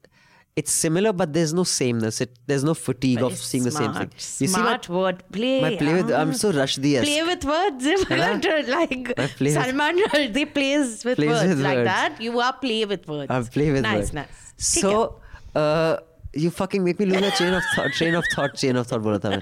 [0.55, 2.19] It's similar, but there's no sameness.
[2.19, 4.09] It, there's no fatigue of seeing the same thing.
[4.17, 5.61] Smart, smart word play.
[5.61, 6.33] my play with- I'm ah.
[6.33, 7.05] so Rushdie-esque.
[7.05, 7.85] Play with words.
[7.85, 8.43] If है ना?
[8.43, 11.87] you're like मैं play with- Salman Rushdie plays with Plays words with like words.
[11.91, 12.19] that.
[12.27, 13.31] You are play with words.
[13.37, 14.13] I play with nice, words.
[14.19, 14.43] nice.
[14.59, 14.91] ठीक है.
[14.91, 15.95] So, uh,
[16.43, 17.93] you fucking make me lose my chain of thought.
[18.01, 18.59] Train of thought.
[18.65, 19.01] Chain of thought.
[19.07, 19.41] बोला था मैं.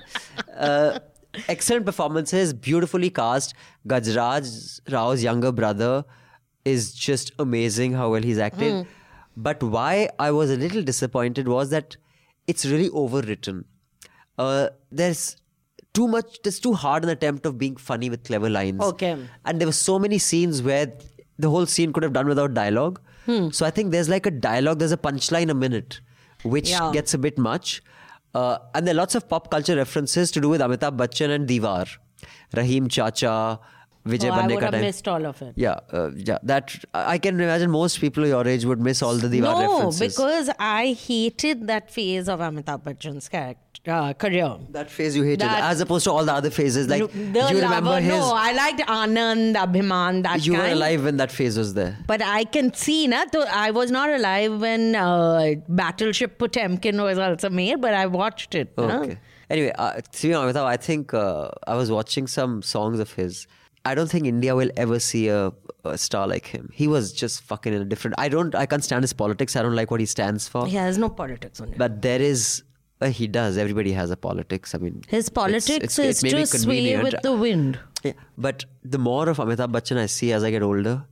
[0.70, 1.00] Uh,
[1.56, 3.54] excellent performances, beautifully cast.
[3.96, 4.54] Gajraj
[4.98, 5.92] Rao's younger brother
[6.66, 8.74] is just amazing how well he's acted.
[8.80, 8.96] Hmm.
[9.37, 11.97] But why I was a little disappointed was that
[12.47, 13.65] it's really overwritten.
[14.39, 15.37] Uh, there's
[15.93, 16.41] too much.
[16.43, 18.81] There's too hard an attempt of being funny with clever lines.
[18.83, 19.17] Okay.
[19.45, 20.93] And there were so many scenes where
[21.39, 23.01] the whole scene could have done without dialogue.
[23.27, 23.51] Hmm.
[23.51, 24.79] So I think there's like a dialogue.
[24.79, 26.01] There's a punchline a minute,
[26.45, 26.91] which Yeah.
[26.93, 27.83] gets a bit much.
[28.35, 31.49] Uh, and there are lots of pop culture references to do with Amitabh Bachchan and
[31.49, 31.89] Deewaar,
[32.57, 33.61] Rahim Chacha,
[34.07, 34.81] Vijay Oh, I would ka have time.
[34.83, 35.55] missed all of it.
[35.57, 36.37] Yeah, uh, yeah.
[36.43, 40.15] That I can imagine most people your age would miss all the Deewaar no, references.
[40.17, 44.57] because I hated that phase of Amitabh Bachchan's character uh, career.
[44.73, 46.87] that phase you hated, That- as opposed to all the other phases.
[46.89, 48.09] Like, No, do the you remember his?
[48.11, 51.97] No, I liked Anand, Abhiman, that you were alive when that phase was there.
[52.07, 57.19] But I can see, na, to, I was not alive when uh, Battleship Potemkin was
[57.19, 58.77] also made, but I watched it.
[58.77, 59.01] na.
[59.01, 59.19] Okay.
[59.51, 63.47] Anyway, uh, speaking of Amitabh, I think uh, I was watching some songs of his.
[63.85, 65.53] I don't think India will ever see a,
[65.85, 66.71] a star like him.
[66.73, 68.15] He was just fucking in a different.
[68.19, 68.55] I don't.
[68.55, 69.57] I can't stand his politics.
[69.57, 70.67] I don't like what he stands for.
[70.67, 71.79] He has no politics on it.
[71.79, 72.63] But there is.
[73.01, 73.59] Uh, he does.
[73.59, 74.75] Everybody has a politics.
[74.75, 77.79] I mean, His politics it's- it is be to sway with the wind.
[78.05, 81.05] Yeah, but the more of Amitabh Bachchan I see as I get older,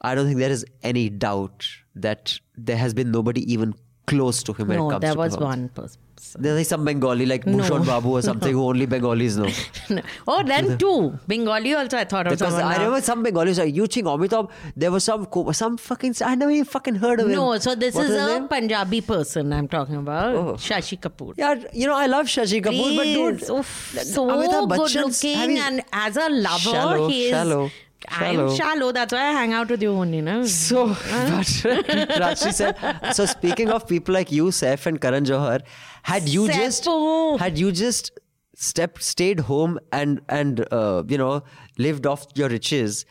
[0.00, 3.74] I don't think there is any doubt that there has been nobody even
[4.06, 6.00] close to him when it No, comes there to was one person.
[6.38, 9.48] There's like some Bengali like Bhushan Babu or something who only Bengalis know.
[10.28, 11.18] oh, then two.
[11.26, 12.78] Bengali also, I thought of Because I now.
[12.78, 14.50] remember some Bengalis like you think Amitabh.
[14.76, 17.32] There was some some fucking I never even fucking heard of him.
[17.34, 18.48] No, so this What is a name?
[18.48, 20.34] Punjabi person I'm talking about.
[20.34, 20.52] Oh.
[20.54, 21.34] Shashi Kapoor.
[21.36, 23.50] Yeah, you know I love Shashi Kapoor, but dude, Please.
[23.50, 27.30] Oof, so Amitabh good Bachchan's- looking you- and as a lover, Shallow, he is.
[27.30, 27.70] shallow,
[28.08, 28.54] I'm shallow.
[28.54, 28.92] shallow.
[28.92, 30.44] That's why I hang out with you only, no?
[30.46, 33.14] So, but Rajyasree said.
[33.14, 35.62] So speaking of people like you, Saif and Karan Johar,
[36.02, 36.84] had you just
[37.38, 38.12] had you just
[38.54, 41.42] stepped, stayed home and and uh, you know
[41.78, 43.04] lived off your riches.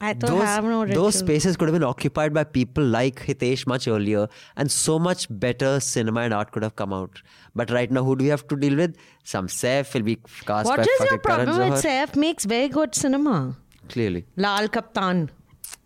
[0.00, 3.86] I those, have no those spaces could have been occupied by people like Hitesh much
[3.88, 7.22] earlier, and so much better cinema and art could have come out.
[7.54, 8.96] But right now, who do we have to deal with?
[9.22, 11.82] Some Saif will be cast What by is your problem with.
[11.82, 12.16] Saif?
[12.16, 13.56] Makes very good cinema.
[13.88, 14.24] Clearly.
[14.36, 15.28] Laal Kaptaan.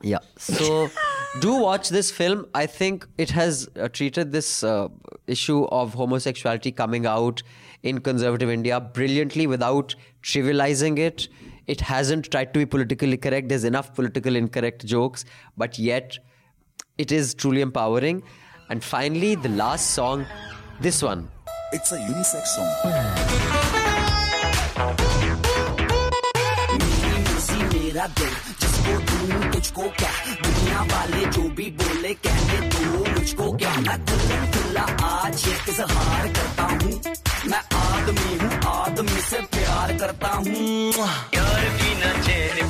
[0.02, 0.18] Yeah.
[0.36, 0.90] So
[1.40, 2.46] do watch this film.
[2.54, 4.88] I think it has uh, treated this uh,
[5.26, 7.42] issue of homosexuality coming out
[7.82, 11.28] in conservative India brilliantly without trivializing it.
[11.66, 13.48] It hasn't tried to be politically correct.
[13.48, 15.24] There's enough political incorrect jokes,
[15.56, 16.18] but yet
[16.96, 18.22] it is truly empowering.
[18.70, 20.26] And finally, the last song,
[20.80, 21.28] this one.
[21.72, 23.17] It's a unisex song.
[27.98, 28.30] मेरी दिल
[28.60, 30.10] जिसको तू तुझको क्या?
[30.42, 33.70] दुनिया वाले जो भी बोले, कहने तू मुझको क्या?
[33.70, 37.00] मैं खुल्ला खुल्ला आज ये इजहार करता हूँ।
[37.46, 40.92] मैं आदमी हूँ, आदमी से प्यार करता हूँ।
[41.30, 42.68] प्यार की न चैन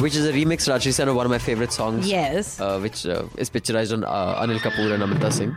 [0.00, 2.08] which is a remix Rajyasree Sen of one of my favorite songs.
[2.08, 2.60] Yes.
[2.60, 5.54] Uh, which uh, is picturized on uh, Anil Kapoor and Amrita Singh.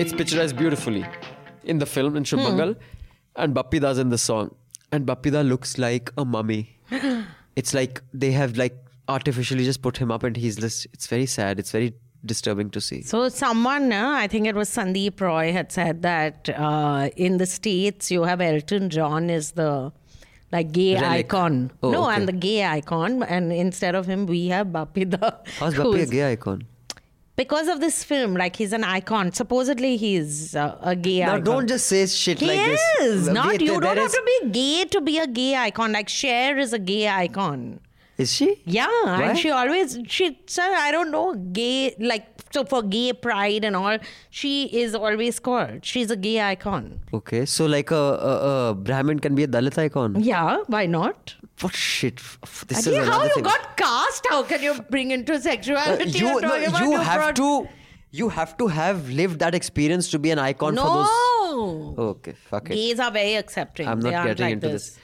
[0.00, 1.04] It's picturized beautifully
[1.64, 2.80] in the film in Shubhangal hmm.
[3.36, 4.54] and Bappi does in the song.
[4.90, 6.76] And Bappida looks like a mummy.
[7.56, 8.76] it's like they have like
[9.08, 10.86] artificially just put him up, and he's just.
[10.92, 11.58] It's very sad.
[11.58, 13.02] It's very disturbing to see.
[13.02, 17.46] So someone, uh, I think it was Sandeep Roy, had said that uh, in the
[17.46, 19.92] states you have Elton John is the
[20.50, 21.26] like gay Relic.
[21.26, 21.70] icon.
[21.82, 22.16] Oh, no, okay.
[22.16, 25.46] and the gay icon, and instead of him we have Bappida.
[25.58, 26.66] How's Bappi a gay icon?
[27.38, 29.30] Because of this film, like he's an icon.
[29.32, 31.44] Supposedly he's uh, a gay Now icon.
[31.44, 32.80] don't just say shit He like this.
[33.00, 33.46] is not.
[33.48, 35.92] Wait, you don't have is- to be gay to be a gay icon.
[35.92, 37.80] Like Cher is a gay icon.
[38.18, 38.60] Is she?
[38.64, 39.22] Yeah, Why?
[39.30, 43.76] and she always she sir, I don't know gay like so for gay pride and
[43.76, 43.98] all.
[44.30, 45.84] She is always called.
[45.84, 47.00] She's a gay icon.
[47.12, 50.22] Okay, so like a, a, a Brahmin can be a Dalit icon.
[50.22, 51.34] Yeah, why not?
[51.60, 52.20] What shit?
[52.68, 53.42] This Adi, is how you thing.
[53.44, 54.26] got cast?
[54.30, 56.10] How can you bring into Uh, sexuality?
[56.18, 57.68] you You're no, you have broad- to
[58.10, 61.06] you have to have lived that experience to be an icon for those.
[61.48, 62.74] No, Okay, fuck it.
[62.74, 63.86] gays are very accepting.
[63.88, 64.98] I'm They not aren't getting like into this.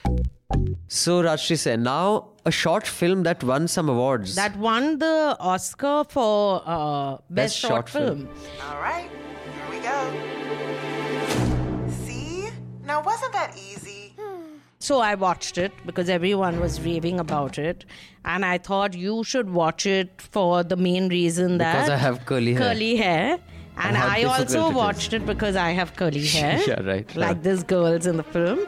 [0.87, 4.35] So Rajyasree said, now a short film that won some awards.
[4.35, 8.27] That won the Oscar for uh, best, Best short, short film.
[8.27, 8.29] film.
[8.69, 10.13] All right, here we go.
[11.89, 12.49] See?
[12.83, 14.13] Now, wasn't that easy?
[14.79, 17.85] So I watched it because everyone was raving about it,
[18.23, 22.23] and I thought you should watch it for the main reason that Because I have
[22.27, 22.61] curly hair.
[22.61, 23.39] Curly hair.
[23.77, 24.75] And I also it is.
[24.75, 26.61] watched it because I have curly hair.
[26.67, 27.15] Yeah, right.
[27.15, 27.41] Like Yeah.
[27.41, 28.59] this girls in the film.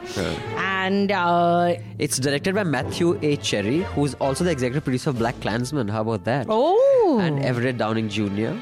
[0.56, 3.36] And uh, It's directed by Matthew A.
[3.36, 5.90] Cherry, who's also the executive producer of BlacKkKlansman.
[5.90, 6.46] How about that?
[6.48, 8.52] oh, And Everett Downing Jr.,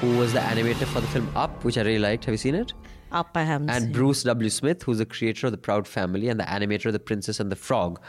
[0.00, 2.24] who was the animator for the film Up, which I really liked.
[2.24, 2.72] Have you seen it?
[3.12, 3.92] up I haven't And seen.
[3.92, 4.48] Bruce W.
[4.48, 7.52] Smith, who's the creator of The Proud Family and the animator of The Princess and
[7.52, 8.00] the Frog.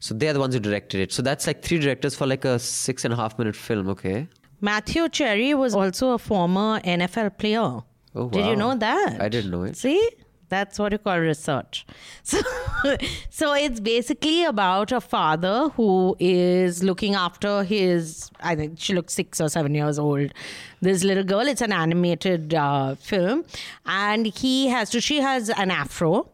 [0.00, 1.12] So they're the ones who directed it.
[1.12, 4.26] So that's like three directors for like a six and a half minute film, okay?
[4.60, 7.60] Matthew Cherry was also a former NFL player.
[7.60, 8.28] Oh, wow.
[8.28, 9.20] Did you know that?
[9.20, 9.76] I didn't know it.
[9.76, 10.10] See?
[10.48, 11.86] That's what you call research.
[12.22, 12.96] So,
[13.30, 19.14] so it's basically about a father who is looking after his, I think she looks
[19.14, 20.32] six or seven years old.
[20.80, 23.44] This little girl, it's an animated uh, film.
[23.86, 26.28] And he has to, she has an afro.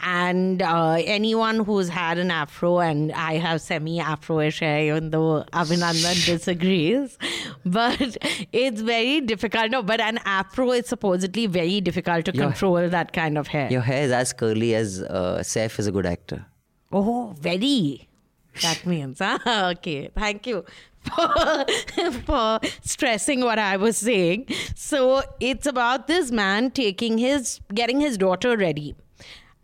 [0.00, 5.44] And uh, anyone who's had an afro, and I have semi afro-ish hair, even though
[5.52, 7.18] Abhinandan disagrees,
[7.66, 8.16] but
[8.52, 9.70] it's very difficult.
[9.72, 12.42] No, but an afro is supposedly very difficult to Yeah.
[12.44, 13.68] control that kind of hair.
[13.72, 16.46] Your hair is as curly as uh, Saif is a good actor.
[16.92, 18.08] Oh, very.
[18.62, 20.10] That means, okay.
[20.14, 20.64] Thank you
[21.02, 21.66] for,
[22.26, 24.46] for stressing what I was saying.
[24.74, 28.94] So it's about this man taking his, getting his daughter ready,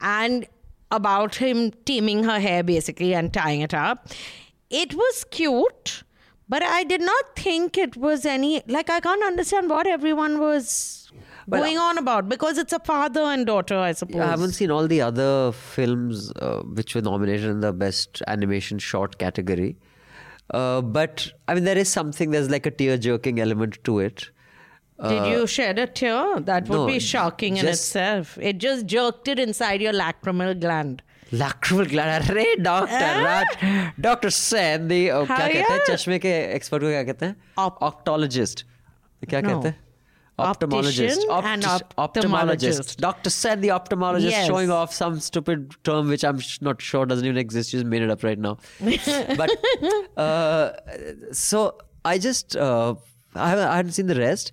[0.01, 0.47] and
[0.91, 4.09] about him teaming her hair basically and tying it up.
[4.71, 6.03] It was cute,
[6.49, 11.11] but I did not think it was any like I can't understand what everyone was
[11.51, 14.21] going on about because it's a father and daughter, I suppose.
[14.21, 18.79] I haven't seen all the other films uh, which were nominated in the best animation
[18.79, 19.77] short category.
[20.51, 24.31] Uh, but I mean, there is something, there's like a tear jerking element to it.
[25.10, 26.24] Did you shed a tear?
[26.48, 28.38] That would Uh, no, be shocking in just- itself.
[28.50, 31.02] It just jerked it inside your lacrimal gland.
[31.42, 33.58] Lacrimal gland अरे doctor Raj
[34.08, 37.36] doctor San दी क्या हाँ कहते हैं यार। चश्मे के expert को क्या कहते हैं
[37.66, 38.66] Op- ऑक्टोलॉजिस्ट
[39.30, 39.48] क्या No.
[39.50, 39.78] कहते हैं
[40.40, 42.96] ophthalmologist Optician and Opti- ophthalmologist.
[43.06, 44.48] dr said the ophthalmologist Yes.
[44.52, 47.90] showing off some stupid term which i'm sh- not sure doesn't even exist you just
[47.94, 48.54] made it up right now
[49.42, 49.52] but
[50.18, 50.70] uh,
[51.46, 51.64] so
[52.14, 52.96] i just uh,
[53.36, 54.52] I, haven't, I hadn't seen the rest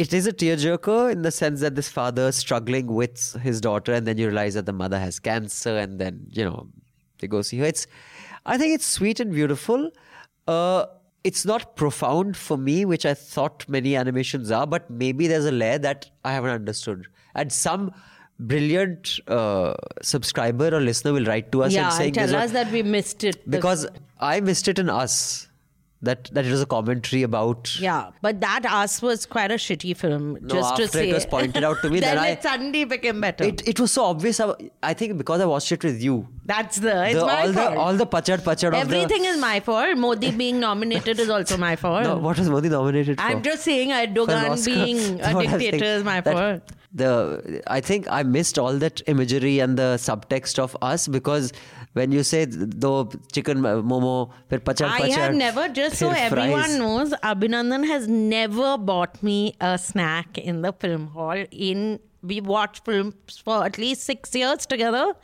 [0.00, 3.92] it is a tearjerker in the sense that this father is struggling with his daughter,
[3.92, 6.68] and then you realize that the mother has cancer, and then you know
[7.18, 7.66] they go see her.
[7.66, 7.86] It's,
[8.46, 9.90] I think it's sweet and beautiful.
[10.48, 10.86] Uh,
[11.22, 15.52] it's not profound for me, which I thought many animations are, but maybe there's a
[15.52, 17.92] layer that I haven't understood, and some
[18.38, 22.36] brilliant uh, subscriber or listener will write to us yeah, and saying and tell "This
[22.36, 23.50] is us that we missed it.
[23.50, 23.86] Because
[24.18, 25.49] I missed it in us.
[26.02, 29.94] That that it was a commentary about yeah, but that Us was quite a shitty
[29.94, 30.38] film.
[30.40, 31.10] No, just to after say.
[31.10, 33.44] it was pointed out to me, then then it I- suddenly became better.
[33.44, 34.40] It, it was so obvious.
[34.40, 36.26] I, I think because I watched it with you.
[36.46, 37.04] That's the.
[37.04, 37.74] It's the, my all fault.
[37.74, 39.98] the all the pachad pachad of Everything is my fault.
[39.98, 42.02] Modi being nominated is also my fault.
[42.04, 42.14] the.
[42.14, 43.26] No, what was Modi nominated for?
[43.26, 46.62] I'm just saying Erdogan being a dictator is my fault.
[46.94, 51.52] The I think I missed all that imagery and the subtext of us because
[51.92, 55.02] when you say the chicken uh, momo, then pachar pachar.
[55.02, 56.32] I have never, just so fries.
[56.32, 61.44] everyone knows, Abhinandan has never bought me a snack in the film hall.
[61.50, 65.14] In we watched films for at least six years together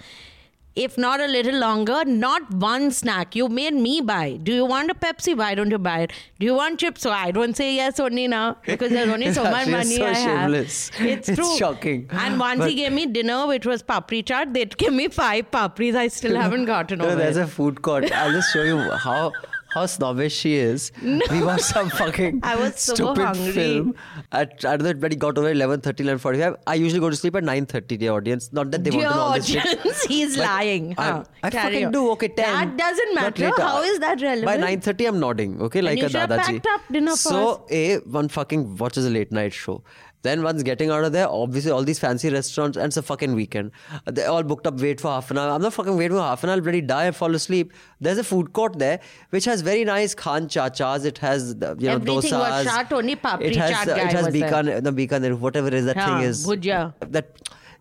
[0.76, 2.04] if not a little longer.
[2.04, 3.34] Not one snack.
[3.34, 4.38] You made me buy.
[4.42, 5.36] Do you want a Pepsi?
[5.36, 6.12] Why don't you buy it?
[6.38, 7.02] Do you want chips?
[7.02, 10.12] So I don't say yes only now because there's only so much money so I
[10.14, 10.88] shameless.
[10.90, 11.06] have.
[11.08, 11.56] It's It's true.
[11.58, 12.06] shocking.
[12.10, 15.50] And once But- he gave me dinner, which was papri chaat, they gave me five
[15.50, 15.94] papris.
[15.96, 17.42] I still haven't gotten No, over there's it.
[17.42, 18.12] a food court.
[18.12, 19.32] I'll just show you how
[19.76, 20.90] how snobbish she is.
[21.02, 23.52] We watched some fucking I was so stupid hungry.
[23.52, 23.94] film.
[24.32, 26.56] At I don't know, but he got over 11, 11, 45.
[26.66, 28.52] I usually go to sleep at 9.30, dear audience.
[28.52, 29.66] Not that they Dear want to know all this shit.
[29.66, 30.94] audience, he's But lying.
[30.98, 31.24] I, Huh.
[31.42, 31.92] I Carry fucking on.
[31.98, 32.10] do.
[32.12, 32.36] Okay, 10.
[32.54, 33.52] That doesn't matter.
[33.58, 34.46] How is that relevant?
[34.46, 35.60] By 9.30, I'm nodding.
[35.68, 36.38] Okay, like you a dadaji.
[36.62, 39.82] packed up dinner so, A, one fucking watches a late night show.
[40.26, 43.34] Then once getting out of there, obviously all these fancy restaurants, and it's a fucking
[43.34, 43.70] weekend.
[44.06, 45.50] They're all booked up, wait for half an hour.
[45.56, 47.72] I'm not fucking waiting for half an hour, I'll bloody die and fall asleep.
[48.00, 51.04] There's a food court there, which has very nice khan chachas.
[51.04, 52.64] It has, the, you know, Everything was dosas.
[52.66, 54.34] chaat, only papri it has, chaat uh, It has was.
[54.34, 56.46] Bikaner, no, Bikaner, whatever is that Haan, thing is.
[56.46, 56.94] bhujia.
[57.16, 57.30] That,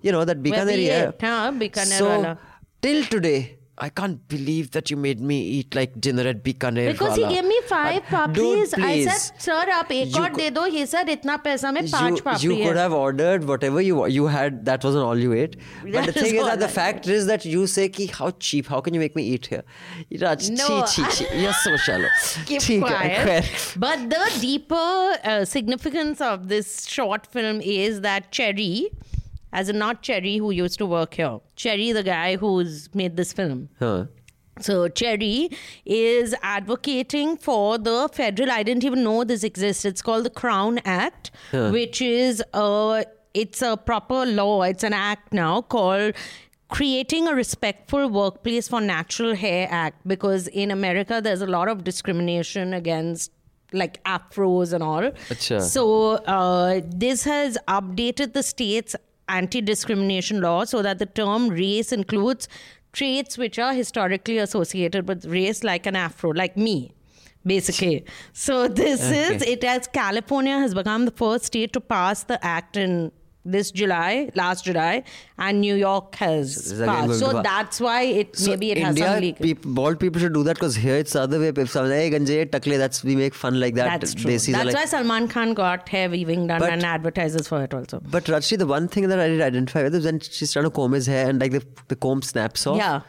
[0.01, 1.11] you know, that Bikaner, yeah.
[1.65, 2.37] Bikaner so, wala.
[2.81, 6.82] till today, I can't believe that you made me eat like dinner at Bikaner.
[6.92, 7.34] Because he wala.
[7.34, 8.74] gave me five But, dude, papris.
[8.74, 9.12] I please.
[9.12, 10.64] said, sir, आप एक You और cou- दे दो.
[10.74, 12.82] He said, इतना पैसा में पांच you, papri you could है.
[12.82, 14.58] have ordered whatever you you had.
[14.66, 15.56] That wasn't all you ate.
[15.84, 17.88] But That the is thing is all that the I fact is that you say
[17.88, 18.66] ki how cheap.
[18.74, 19.62] How can you make me eat here?
[20.26, 21.30] Raj, No, chi, chi, chi.
[21.44, 22.12] You're so shallow.
[22.52, 23.24] Keep ठीक है, quiet.
[23.30, 23.78] खैर.
[23.86, 24.84] But the deeper
[25.24, 28.90] uh, significance of this short film is that Cherry,
[29.55, 31.39] as in not Cherry, who used to work here.
[31.55, 33.69] Cherry, the guy who's made this film.
[33.79, 34.05] Huh.
[34.59, 35.49] So Cherry
[35.85, 38.51] is advocating for the federal.
[38.51, 39.85] I didn't even know this exists.
[39.85, 44.61] It's called the Crown Act, which is a it's a proper law.
[44.63, 46.13] It's an act now called
[46.69, 51.83] creating a respectful workplace for natural hair act because in america there's a lot of
[51.83, 53.31] discrimination against
[53.71, 55.11] like afros and all
[55.59, 58.95] so uh, this has updated the state's
[59.29, 62.47] anti-discrimination law so that the term race includes
[62.93, 66.91] traits which are historically associated with race like an afro like me
[67.45, 68.03] basically.
[68.33, 72.75] So this is it as california has become the first state to pass the act
[72.77, 73.11] in
[73.45, 75.03] this July, last July,
[75.37, 77.19] and New York has is passed.
[77.19, 79.43] So that's why it So maybe it has India, some legal.
[79.45, 81.49] peop- bald people should do that because here it's the other way.
[81.55, 83.91] If someone hey ganje takle, that's we make fun like that.
[84.01, 84.31] That's true.
[84.31, 88.01] That's like- why Salman Khan got hair weaving done But- and advertises for it also.
[88.17, 90.71] But Rajyasree, the one thing that I did identify with is when she's trying to
[90.71, 92.77] comb his hair and like the, the comb snaps off.
[92.77, 93.01] Yeah.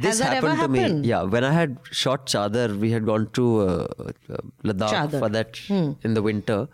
[0.00, 1.02] This Has that ever happened to happened?
[1.02, 1.08] me.
[1.08, 5.18] Yeah, when I had shot Chadar, we had gone to uh, uh, Ladakh Chadar.
[5.18, 5.90] for that Hmm.
[6.02, 6.66] in the winter.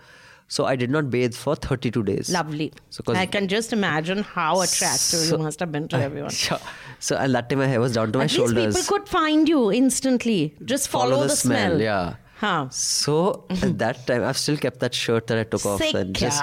[0.50, 2.30] So I did not bathe for 32 days.
[2.32, 2.72] Lovely.
[2.90, 6.30] So I can just imagine how attractive So- you must have been to everyone.
[6.30, 6.58] Sure.
[7.00, 8.76] So and that time my hair was down to my At least shoulders.
[8.76, 10.54] people could find you instantly.
[10.64, 11.80] Just follow, the, smell.
[11.80, 12.14] Yeah.
[12.38, 12.68] Huh.
[12.70, 15.80] So at that time, I've still kept that shirt that I took off.
[15.80, 16.42] And just,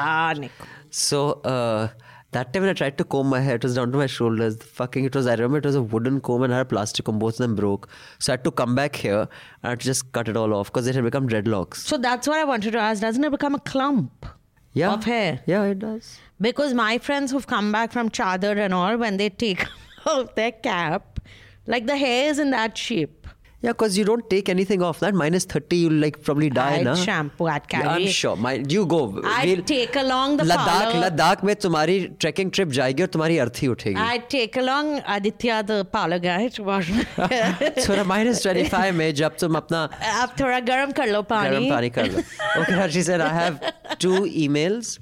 [0.89, 1.87] so uh,
[2.35, 4.57] that time when I tried to comb my hair, it was down to my shoulders.
[4.61, 5.27] Fucking, it was.
[5.27, 7.19] I remember it was a wooden comb and I had a plastic comb.
[7.19, 7.87] Both of them broke.
[8.19, 9.29] So I had to come back here and
[9.63, 11.77] I had to just cut it all off because it had become dreadlocks.
[11.77, 13.01] So that's what I wanted to ask.
[13.01, 14.25] Doesn't it become a clump
[14.73, 14.93] Yeah.
[14.93, 15.41] of hair?
[15.45, 16.19] Yeah, it does.
[16.41, 19.65] Because my friends who've come back from Chadar and all, when they take
[20.05, 21.19] off their cap,
[21.67, 23.24] like the hair is in that shape.
[23.64, 25.14] Yeah, because you don't take anything off that.
[25.14, 26.94] Minus 30, you'll like probably die, I'd na?
[26.94, 28.04] shampoo, I'd Yeah, carry.
[28.04, 28.34] I'm sure.
[28.44, 29.00] My, you go.
[29.32, 31.02] I'd We'll- take along the Ladakh parlor.
[31.02, 35.78] Ladakh में तुम्हारी trekking trip जाएगी और तुम्हारी अर्थी उठेगी I'd take along Aditya, the
[35.96, 37.74] parlor guy, to wash my hair.
[37.88, 39.82] थोड़ा minus twenty five में जब तुम अपना
[40.22, 42.22] अब थोड़ा गर्म कर लो पानी गर्म पानी कर लो
[42.62, 43.60] okay Rashi said I have
[44.06, 44.94] two emails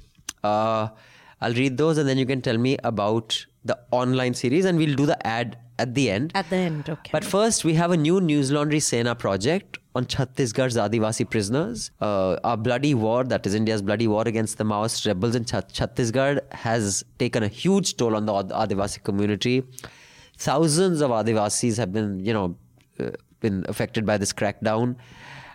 [0.43, 0.89] uh,
[1.41, 3.39] I'll read those and then you can tell me about
[3.73, 7.10] the online series and we'll do the ad at the end At the end, okay.
[7.12, 11.90] but first, we have a new News Laundry Sena project on Chhattisgarh's Adivasi prisoners.
[12.00, 15.72] Uh, our bloody war, that is India's bloody war against the Maoist rebels in Chhat-
[15.72, 19.62] Chhattisgarh, has taken a huge toll on the Ad- Adivasi community.
[20.36, 22.56] Thousands of Adivasis have been, you know,
[22.98, 23.10] uh,
[23.40, 24.96] been affected by this crackdown,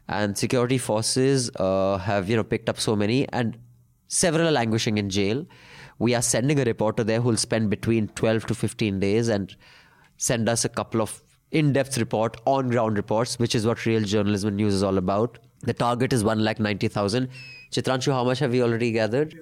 [0.07, 3.57] and security forces uh, have, you know, picked up so many, and
[4.07, 5.45] several are languishing in jail.
[5.97, 9.53] We are sending a reporter there who will spend between 12 to 15 days and
[10.20, 14.57] send us a couple of in-depth report, on-ground reports, which is what real journalism and
[14.57, 15.39] news is all about.
[15.61, 17.30] The target is one lakh ninety thousand.
[17.72, 19.34] Chitranshu, how much have we already gathered?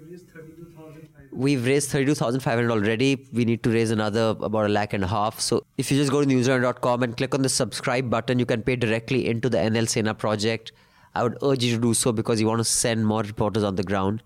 [1.32, 3.28] We've raised 32,500 already.
[3.32, 5.39] We need to raise another about a lakh and a half.
[5.39, 8.63] So if you just go to newslaundry.com and click on the subscribe button, you can
[8.63, 10.71] pay directly into the NL Sena project.
[11.13, 13.75] I would urge you to do so because you want to send more reporters on
[13.75, 14.23] the ground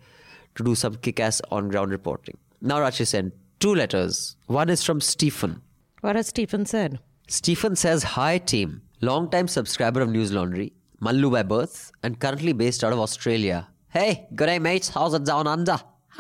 [0.56, 2.38] to do some kick-ass on-ground reporting.
[2.62, 4.38] Now Rashi sent two letters.
[4.48, 5.62] One is from Stephen.
[6.02, 7.00] What has Stephen said?
[7.28, 12.84] Stephen says, Hi team, long-time subscriber of News Laundry, Mallu by birth, and currently based
[12.84, 13.68] out of Australia.
[13.90, 15.80] Hey, good day mates, how's it down under?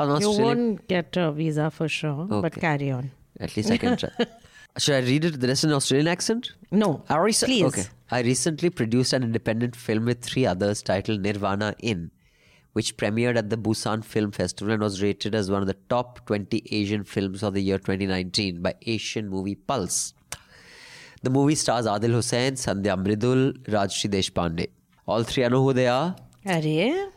[0.00, 3.10] You won't get a visa for sure, but carry on.
[3.40, 4.10] At least I can try.
[4.78, 6.52] Should I read it the rest in Australian accent?
[6.70, 7.64] No, I rec- please.
[7.64, 7.82] Okay.
[8.12, 12.12] I recently produced an independent film with three others titled Nirvana Inn,
[12.78, 16.24] which premiered at the Busan Film Festival and was rated as one of the top
[16.26, 20.14] 20 Asian films of the year 2019 by Asian Movie Pulse.
[21.24, 24.68] The movie stars Adil Hussain, Sandhya Mridul, Rajshri Deshpande.
[25.08, 26.14] All three I know who they are.
[26.46, 27.10] Arey?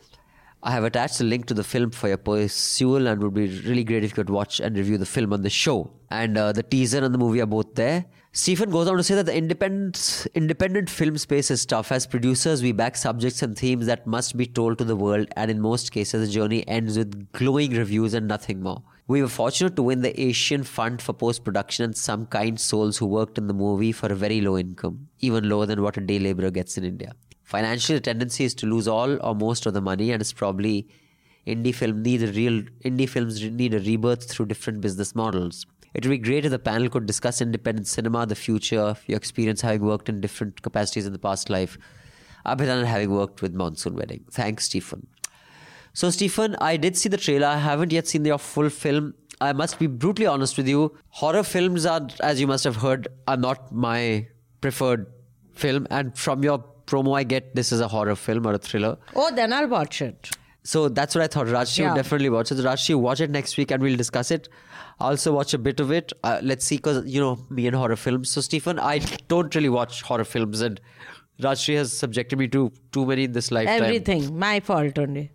[0.64, 3.84] I have attached a link to the film for your perusal, and would be really
[3.84, 5.92] great if you could watch and review the film on the show.
[6.12, 8.06] And uh, the teaser and the movie are both there.
[8.34, 11.92] Stephen goes on to say that the independent, independent film space is tough.
[11.92, 15.50] As producers, we back subjects and themes that must be told to the world, and
[15.50, 18.84] in most cases, the journey ends with glowing reviews and nothing more.
[19.12, 22.98] We were fortunate to win the Asian Fund for Post Production and some kind souls
[22.98, 26.00] who worked in the movie for a very low income, even lower than what a
[26.00, 27.12] day laborer gets in India.
[27.44, 30.88] Financially, the tendency is to lose all or most of the money, and it's probably
[31.46, 35.66] indie film need a real indie films need a rebirth through different business models.
[35.94, 39.60] It would be great if the panel could discuss independent cinema, the future, your experience
[39.60, 41.78] having worked in different capacities in the past life.
[42.46, 44.24] Abhinandan having worked with Monsoon Wedding.
[44.32, 45.08] Thanks, Stephen.
[45.94, 47.48] So, Stephen, I did see the trailer.
[47.48, 49.14] I haven't yet seen your full film.
[49.42, 50.96] I must be brutally honest with you.
[51.10, 54.28] Horror films are, as you must have heard, are not my
[54.62, 55.08] preferred
[55.54, 55.88] film.
[55.90, 58.98] And from your promo, I get this is a horror film or a thriller.
[59.16, 60.30] Oh, then I'll watch it.
[60.64, 61.48] So that's what I thought.
[61.48, 61.90] Rajyasree Yeah.
[61.94, 62.78] would definitely watch it.
[62.80, 64.48] So watch it next week and we'll discuss it.
[65.00, 66.14] I'll also watch a bit of it.
[66.24, 68.30] Uh, let's see, because, you know, me and horror films.
[68.30, 70.80] So, Stephen, I don't really watch horror films and
[71.42, 73.82] Rajyasree has subjected me to too many in this lifetime.
[73.84, 74.38] Everything.
[74.38, 75.32] My fault only.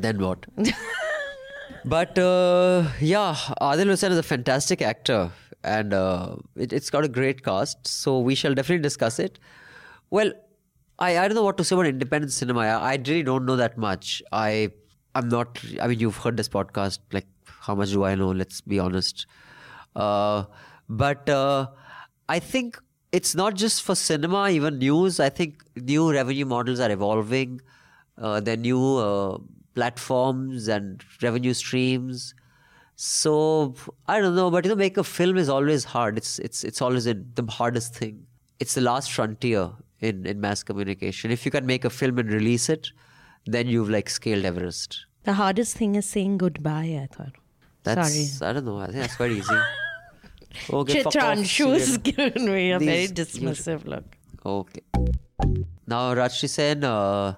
[0.00, 0.46] Then what?
[1.84, 5.30] but uh, yeah, Adil Hussain is a fantastic actor
[5.64, 7.86] and uh, it, it's got a great cast.
[7.86, 9.38] So we shall definitely discuss it.
[10.10, 10.32] Well,
[10.98, 12.60] I, I don't know what to say about independent cinema.
[12.60, 14.22] I, I really don't know that much.
[14.32, 14.70] I
[15.14, 15.58] I'm not.
[15.80, 16.98] I mean, you've heard this podcast.
[17.12, 18.30] Like, how much do I know?
[18.30, 19.26] Let's be honest.
[19.96, 20.44] Uh,
[20.88, 21.68] but uh,
[22.28, 22.78] I think
[23.12, 25.18] it's not just for cinema, even news.
[25.18, 27.60] I think new revenue models are evolving.
[28.16, 29.38] Uh, there are new uh,
[29.78, 32.34] platforms and revenue streams.
[32.96, 33.74] So
[34.08, 36.18] I don't know, but you know, make a film is always hard.
[36.22, 38.16] It's it's it's always a, the hardest thing.
[38.64, 39.66] It's the last frontier
[40.00, 41.30] in in mass communication.
[41.36, 42.90] If you can make a film and release it,
[43.56, 44.98] then you've like scaled Everest.
[45.30, 47.36] The hardest thing is saying goodbye, I thought.
[47.84, 48.50] That's Sorry.
[48.50, 48.78] I don't know.
[48.78, 49.60] I think that's quite easy.
[50.74, 54.16] Okay, Chitranshu has given me a very These- dismissive look.
[54.44, 54.80] Okay.
[55.86, 57.34] Now, Rajyasree Sen, uh,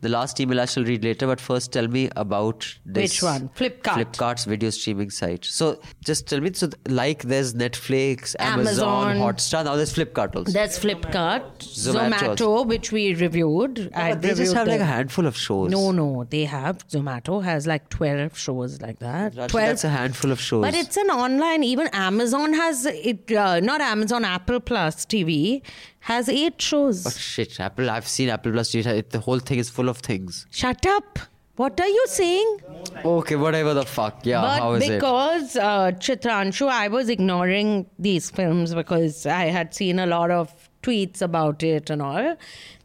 [0.00, 3.14] the last email I shall read later, but first tell me about this.
[3.14, 3.48] Which one?
[3.50, 3.82] Flipkart.
[3.82, 5.44] Flipkart's video streaming site.
[5.44, 9.16] So, just tell me, so like there's Netflix, Amazon, Amazon.
[9.16, 10.52] Hotstar, now there's Flipkart also.
[10.52, 13.90] There's Flipkart, Zomato Zomato, which we reviewed.
[13.92, 15.70] But they just reviewed have like a handful of shows.
[15.70, 16.86] No, no, they have.
[16.88, 19.34] Zomato has like 12 shows like that.
[19.34, 19.66] Rajyasree, 12.
[19.66, 20.62] that's a handful of shows.
[20.62, 25.62] But it's an online, even Amazon has it, uh, not Amazon, Apple Plus TV
[26.00, 27.04] has eight shows.
[27.04, 28.96] But shit, Apple, I've seen Apple Plus data.
[28.96, 30.46] It, the whole thing is full of things.
[30.50, 31.18] Shut up.
[31.56, 32.60] What are you saying?
[33.04, 34.24] Okay, whatever the fuck.
[34.24, 34.94] Yeah, but how is it?
[34.94, 40.70] because uh, Chitranshu, I was ignoring these films because I had seen a lot of
[40.82, 42.36] tweets about it and all.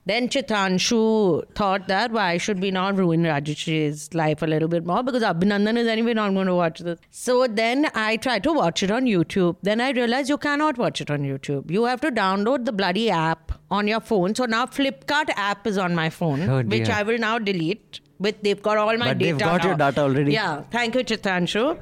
[0.08, 5.02] Then Chitranshu thought that why should we not ruin Rajyasree's life a little bit more
[5.04, 7.00] because Abhinandan is anyway not going to watch this.
[7.10, 9.56] So then I tried to watch it on YouTube.
[9.64, 11.72] Then I realized you cannot watch it on YouTube.
[11.72, 14.36] You have to download the bloody app on your phone.
[14.36, 16.90] So now Flipkart app is on my phone, Oh, which.
[16.90, 18.00] I will now delete.
[18.18, 19.32] With they've got all my But data.
[19.34, 20.32] they've got your data already.
[20.34, 21.78] Yeah, thank you, Chitranshu.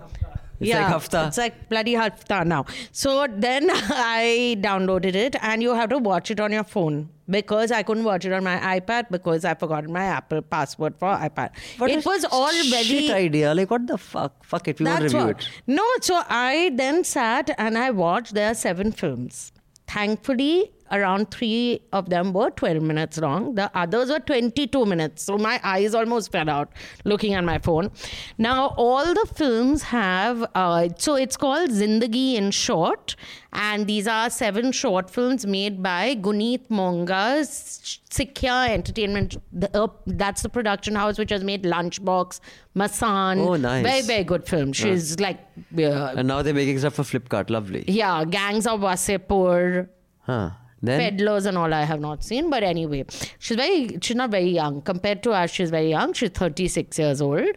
[0.64, 1.28] It's like hafta.
[1.28, 2.66] It's like bloody hafta now.
[2.92, 7.72] So then I downloaded it, and you have to watch it on your phone because
[7.72, 11.52] I couldn't watch it on my iPad because I forgot my Apple password for iPad.
[11.78, 13.54] What it a was all very shit idea.
[13.54, 14.44] Like, what the fuck?
[14.44, 14.80] Fuck it.
[14.80, 15.42] We won't review what.
[15.42, 15.50] it.
[15.68, 18.34] No, so I then sat and I watched.
[18.34, 19.52] There are seven films.
[19.88, 23.56] Thankfully, around three of them were 12 minutes long.
[23.56, 25.24] The others were 22 minutes.
[25.24, 26.72] So my eyes almost fell out
[27.04, 27.90] looking at my phone.
[28.38, 33.16] Now, all the films have, uh, so it's called Zindagi in Short.
[33.56, 39.38] And these are seven short films made by Guneet Monga's Sikhya Entertainment.
[39.52, 42.40] The, uh, that's the production house which has made Lunchbox,
[42.76, 43.38] Masaan.
[43.46, 43.84] Oh, nice.
[43.86, 44.74] Very, very good film.
[44.74, 45.40] She's like,
[45.78, 47.50] uh, And now they're making stuff for Flipkart.
[47.52, 47.86] Lovely.
[47.88, 49.88] yeah, Gangs of Wasseypur,
[50.22, 50.52] Huh.
[50.84, 52.50] Then Peddlers and all I have not seen.
[52.50, 53.06] But anyway,
[53.40, 54.82] she's very, she's not very young.
[54.82, 56.14] Compared to us, she's very young.
[56.14, 57.56] She's 36 years old.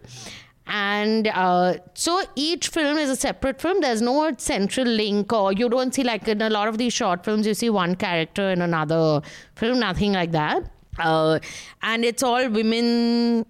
[0.69, 3.81] And uh, so each film is a separate film.
[3.81, 7.25] There's no central link, or you don't see, like in a lot of these short
[7.25, 9.23] films, you see one character in another
[9.55, 10.71] film, nothing like that.
[10.99, 11.39] Uh,
[11.83, 13.45] and it's all women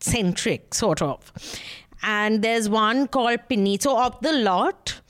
[0.00, 1.32] centric, sort of.
[2.02, 3.80] And there's one called Pinni.
[3.80, 5.00] So, of the lot,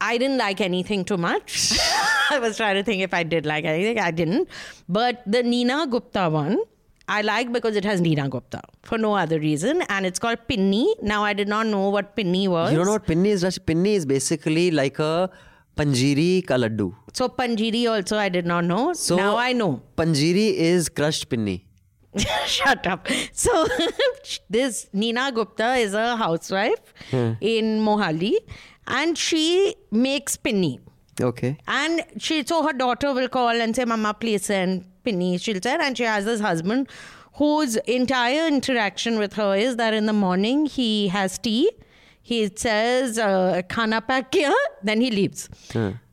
[0.00, 1.78] I didn't like anything too much.
[2.30, 3.98] I was trying to think if I did like anything.
[3.98, 4.48] I didn't.
[4.88, 6.58] But the Neena Gupta one,
[7.08, 9.82] I like because it has Neena Gupta for no other reason.
[9.88, 10.86] And it's called Pinni.
[11.02, 12.72] Now, I did not know what Pinni was.
[12.72, 13.44] you don't know what pinni is?
[13.44, 13.58] Raj?
[13.60, 15.30] Pinni is basically like a
[15.76, 16.94] panjiri ka laddu.
[17.12, 18.92] So, Panjiri also, I did not know.
[18.92, 19.82] So now I know.
[19.96, 21.62] Panjiri is crushed pinni.
[22.46, 23.08] Shut up.
[23.32, 23.66] So
[24.50, 27.32] this Neena Gupta is a housewife hmm.
[27.40, 28.36] in Mohali
[28.86, 30.78] and she makes pinni.
[31.20, 31.56] Okay.
[31.66, 35.40] And she so her daughter will call and say, Mama, please send pinni.
[35.40, 36.88] She'll send and she has this husband
[37.34, 41.70] whose entire interaction with her is that in the morning he has tea.
[42.28, 44.52] He says, uh, Khana pack kiya,
[44.82, 45.42] then he leaves.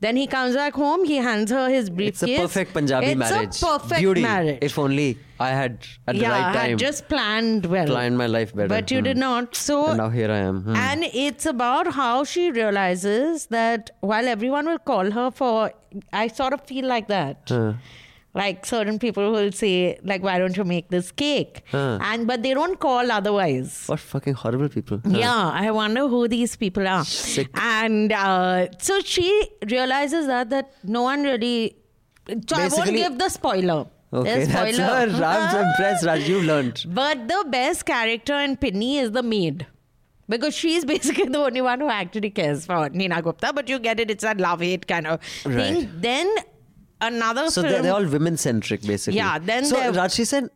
[0.06, 3.20] Then he comes back home, he hands her his briefcase It's a perfect Punjabi it's
[3.24, 3.62] marriage.
[3.62, 4.22] a perfect Beauty.
[4.22, 4.60] marriage.
[4.62, 5.08] If only
[5.40, 7.88] I had at the right I time had just planned well.
[7.94, 8.68] planned my life better.
[8.76, 9.08] But you Hmm.
[9.10, 9.56] did not.
[9.56, 10.62] So And now here I am.
[10.68, 10.76] Hmm.
[10.84, 15.72] and it's about how she realizes that while everyone will call her for,
[16.22, 17.56] I sort of feel like that.
[18.36, 21.62] Like certain people will say, like, why don't you make this cake?
[21.72, 22.00] Huh.
[22.02, 23.84] And but they don't call otherwise.
[23.86, 25.00] What fucking horrible people.
[25.06, 25.18] Huh.
[25.18, 27.06] Yeah, I wonder who these people are.
[27.06, 27.50] Sick.
[27.54, 31.76] And uh, so she realizes that that no one really.
[32.48, 33.86] So I won't give the spoiler.
[34.12, 35.24] Okay, that's her.
[35.24, 36.28] I'm impressed, Raj.
[36.28, 36.86] You've learned.
[36.88, 39.68] But the best character in Pinni is the maid.
[40.30, 44.00] Because she's basically the only one who actually cares for Neena Gupta, but you get
[44.00, 45.90] it, it's a love hate kind of thing.
[45.96, 46.34] Then
[47.12, 47.74] another So film.
[47.74, 49.18] they're, they're all women centric, basically.
[49.18, 50.50] Yeah, then so Rajyasree Sen,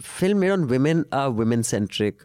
[0.00, 2.24] film made on women are women centric.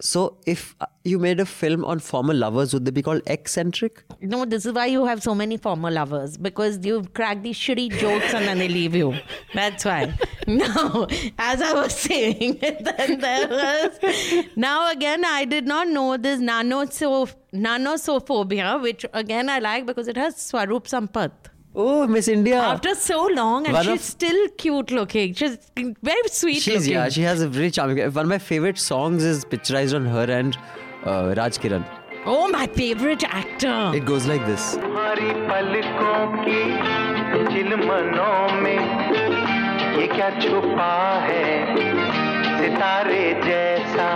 [0.00, 4.04] So if uh, you made a film on former lovers, would they be called eccentric?
[4.20, 7.98] No, this is why you have so many former lovers because you crack these shitty
[7.98, 9.14] jokes and then they leave you.
[9.54, 10.14] That's why.
[10.46, 11.06] Now,
[11.38, 14.46] as I was saying, then there was.
[14.56, 20.16] Now again, I did not know this nanoso, nanosophobia, which again I like because it
[20.16, 21.32] has Swaroop Sampat.
[21.77, 22.59] Oh, Miss India.
[22.61, 25.33] After so long, and One she's of- still cute looking.
[25.33, 25.57] She's
[26.03, 26.93] very sweet She's looking.
[26.93, 27.97] yeah, she has a very charming.
[28.17, 30.55] One of my favorite songs is picturized on her and
[31.03, 31.83] uh, Raj Kiran.
[32.25, 33.91] oh, my favorite actor.
[33.99, 34.67] It goes like this.
[34.83, 36.61] तुम्हारी पलकों की
[37.53, 38.79] चिलमनों में
[39.99, 40.93] ये क्या छुपा
[41.25, 41.49] है
[42.61, 44.07] सितारे जैसा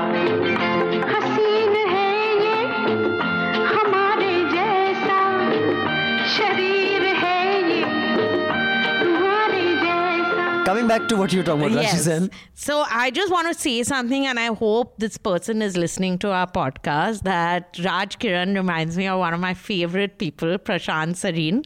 [10.64, 12.04] Coming back to what you were talking about, Yes.
[12.04, 12.30] Sen.
[12.54, 16.30] So I just want to say something, and I hope this person is listening to
[16.30, 17.22] our podcast.
[17.24, 21.64] That Raj Kiran reminds me of one of my favorite people, Prashant Sareen,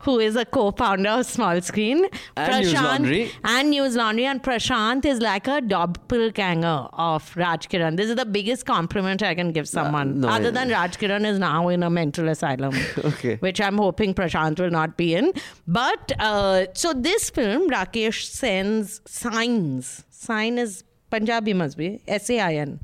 [0.00, 2.04] who is a co-founder of Small Screen.
[2.36, 3.30] And News Laundry.
[3.44, 7.96] and News Laundry, and Prashant is like a doppelganger of Raj Kiran.
[7.96, 10.50] This is the biggest compliment I can give someone, no, other yeah.
[10.50, 12.74] than Raj Kiran is now in a mental asylum
[13.04, 13.36] Okay.
[13.36, 15.32] which I'm hoping Prashant will not be in.
[15.66, 20.04] But uh, so this film, Rakesh Sen's Signs.
[20.10, 22.80] Sign is Punjabi must be S A I N.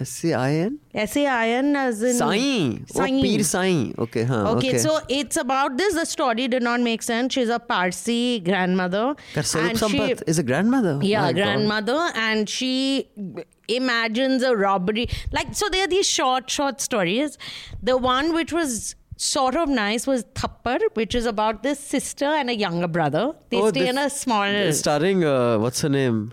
[0.00, 0.78] S-A-I-N?
[0.94, 2.36] S A I N as in Sai.
[2.94, 3.92] Oh, Peer Sai.
[3.98, 4.52] Okay, huh.
[4.52, 5.94] Okay, so it's about this.
[5.94, 7.34] The story did not make sense.
[7.34, 9.16] She's a Parsi grandmother.
[9.34, 11.00] Karsarup and she- Sampat is a grandmother.
[11.02, 11.42] yeah, My God.
[11.42, 13.08] grandmother, and she
[13.66, 15.08] imagines a robbery.
[15.32, 17.36] Like, so there are these short, short stories.
[17.82, 18.94] The one which was
[19.26, 23.32] sort of nice was Thappar, which is about this sister and a younger brother.
[23.50, 24.72] They Oh, stay this- in a small.
[24.72, 26.32] Starring, uh, what's her name?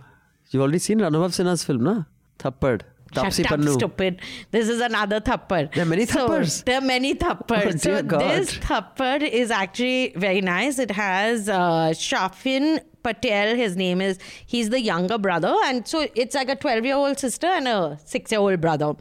[0.52, 2.04] You've already seen Anubhav Sinha's film, na?
[2.40, 4.22] Taapsee Shut up, stupid.
[4.52, 5.74] This is another thappar.
[5.74, 6.28] There are many So,
[6.66, 7.76] there are many thappars.
[7.76, 8.22] Oh, so God.
[8.22, 10.80] this thappar is actually very nice.
[10.80, 13.56] It has uh, Shafin Patel.
[13.64, 14.20] His name is.
[14.56, 18.94] He's the younger brother, and so it's like a twelve-year-old sister and a six-year-old brother,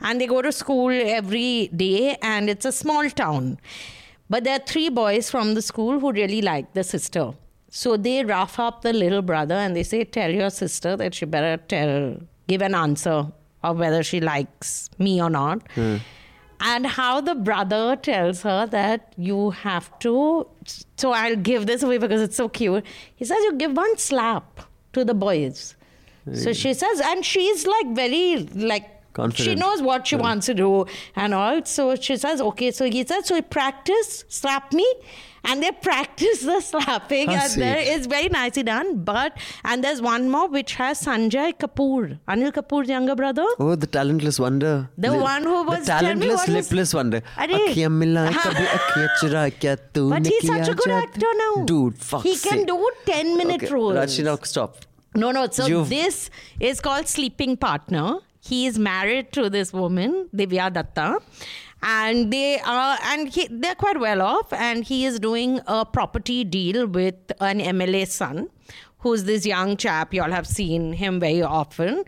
[0.00, 0.90] and they go to school
[1.20, 3.58] every day, and it's a small town.
[4.30, 7.32] But there are three boys from the school who really like the sister.
[7.70, 11.24] So they rough up the little brother and they say, Tell your sister that she
[11.24, 12.16] better tell,
[12.48, 13.26] give an answer
[13.62, 15.62] of whether she likes me or not.
[15.74, 15.96] Hmm.
[16.60, 20.46] And how the brother tells her that you have to.
[20.96, 22.84] So I'll give this away because it's so cute.
[23.16, 24.60] He says, You give one slap
[24.92, 25.74] to the boys.
[26.34, 29.48] So she says, and she's like very, like, Confident.
[29.48, 30.86] she knows what she wants to do
[31.16, 31.64] and all.
[31.64, 32.70] So she says, okay.
[32.70, 34.86] So he says, so practice, slap me
[35.44, 40.28] and they practice the slapping and there it's very nicely done but and there's one
[40.28, 42.18] more which has Sanjay Kapoor.
[42.28, 43.46] Anil Kapoor's younger brother?
[43.58, 44.88] Oh the talentless wonder.
[44.98, 47.22] The, one who was talentless lipless wonder.
[50.10, 51.64] But he's such a good actor now.
[51.64, 53.72] Dude fuck he can do 10 minute okay.
[53.72, 54.76] roles Rachina stop.
[55.14, 55.88] No no so You've...
[55.88, 58.18] this is called Sleeping Partner.
[58.42, 61.20] He is married to this woman Divya Dutta.
[61.82, 64.52] And they are, and he, they're quite well off.
[64.52, 68.48] And he is doing a property deal with an MLA son,
[68.98, 70.12] who's this young chap.
[70.12, 72.04] You all have seen him very often.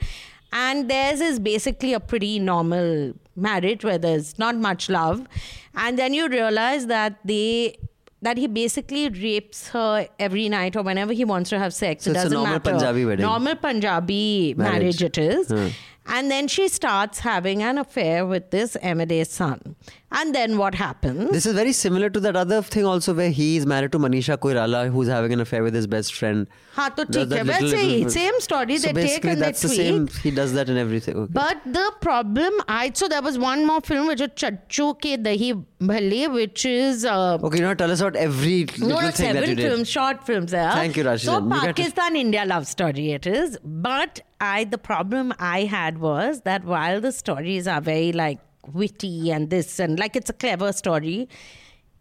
[0.52, 5.26] And theirs is basically a pretty normal marriage where there's not much love.
[5.74, 7.76] And then you realize that they
[8.20, 12.04] that he basically rapes her every night or whenever he wants to have sex.
[12.04, 12.70] So it it's a doesn't normal matter.
[12.70, 13.26] Punjabi wedding.
[13.26, 15.00] Normal Punjabi Marriage.
[15.00, 15.48] marriage, it is.
[15.48, 15.68] Hmm.
[16.07, 19.76] And then she starts having an affair with this MLA son.
[20.12, 21.30] And then what happens?
[21.30, 24.36] This is very similar to that other thing also where he is married to Manisha
[24.36, 26.46] Koirala who's having an affair with his best friend.
[26.74, 28.78] Ha, to the, the little, little, same story.
[28.78, 29.78] So they take and that's the tweak.
[29.78, 30.06] same.
[30.22, 31.16] He does that in everything.
[31.16, 31.32] Okay.
[31.32, 35.64] But the problem, I so there was one more film which is Chhaju Ke Dahi
[35.80, 37.58] Bhalle, which is uh, okay.
[37.58, 39.70] You know, tell us about every little no, no, thing that you did.
[39.70, 40.52] films, short films.
[40.52, 40.74] Yeah.
[40.74, 41.24] Thank you, Rashida.
[41.24, 46.64] So Pakistan India love story it is, but I the problem I had was that
[46.64, 48.40] while the stories are very like
[48.72, 51.28] witty and this and like it's a clever story,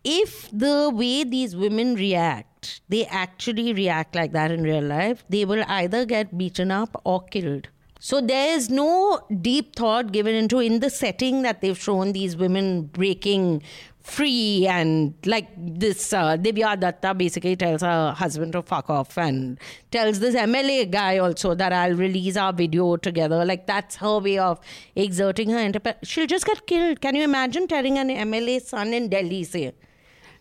[0.04, 5.46] if the way these women react, they actually react like that in real life, they
[5.46, 7.68] will either get beaten up or killed.
[8.00, 12.36] So there is no deep thought given into in the setting that they've shown these
[12.36, 13.62] women breaking
[14.04, 19.60] free and like this uh, Divya Dutta basically tells her husband to fuck off and
[19.92, 23.46] tells this MLA guy also that I'll release our video together.
[23.46, 24.60] Like that's her way of
[24.96, 25.96] exerting her enterprise.
[26.04, 27.00] She'll just get killed.
[27.02, 29.74] Can you imagine telling an MLA son in Delhi say?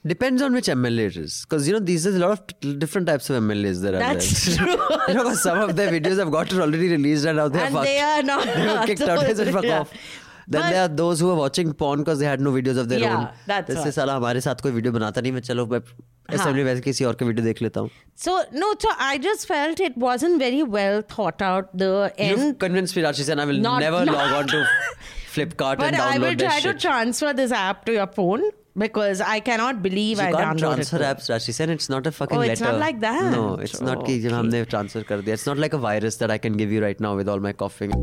[0.07, 1.45] Depends on which MLA it is.
[1.45, 3.99] Because, you know, these are a lot of t- different types of MLAs there are
[3.99, 4.67] That's there.
[4.67, 4.79] true.
[5.09, 7.85] you know, some of their videos have got already released and now they're And fucked.
[7.87, 8.47] they are not.
[8.57, 9.21] They were kicked out.
[9.27, 9.81] They said, fuck Yeah.
[9.81, 9.93] off.
[10.55, 12.89] Then But- there are those who are watching porn because they had no videos of
[12.93, 13.27] their Yeah, own.
[13.51, 13.95] that's जैसे right.
[13.99, 15.81] साला हमारे साथ कोई video बनाता नहीं मैं चलो मैं
[16.39, 17.91] असेंबली में किसी और का वीडियो देख लेता हूँ
[18.25, 21.71] So no, so I just felt it wasn't very well thought out.
[21.83, 24.65] The You've end, convinced me, Rashi, and I will Not- never not- log on to
[25.35, 28.49] Flipkart but and download I will try to transfer this app to your phone
[28.82, 31.10] because I cannot believe you I can't downloaded transfer it.
[31.10, 31.70] apps, Rashi Sen.
[31.76, 32.52] It's not a fucking Oh, letter.
[32.54, 33.32] it's not like that.
[33.36, 35.36] No, it's not कि जो हमने transfer कर दिया.
[35.40, 37.54] It's not like a virus that I can give you right now with all my
[37.64, 37.96] coughing.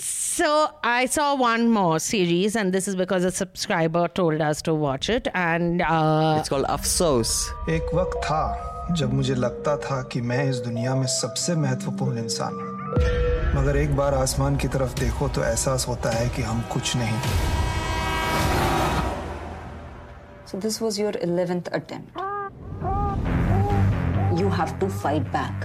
[0.00, 0.48] So
[0.84, 5.08] I saw one more series, and this is because a subscriber told us to watch
[5.10, 5.28] it.
[5.34, 7.32] And uh, It's called Afsos.
[7.78, 8.42] एक वक्त था
[8.98, 12.76] जब मुझे लगता था कि मैं इस दुनिया में सबसे महत्वपूर्ण इंसान हूँ
[13.56, 17.18] मगर एक बार आसमान की तरफ देखो तो एहसास होता है कि हम कुछ नहीं
[20.53, 22.15] So this was your 11th attempt.
[24.39, 25.63] You have to fight back.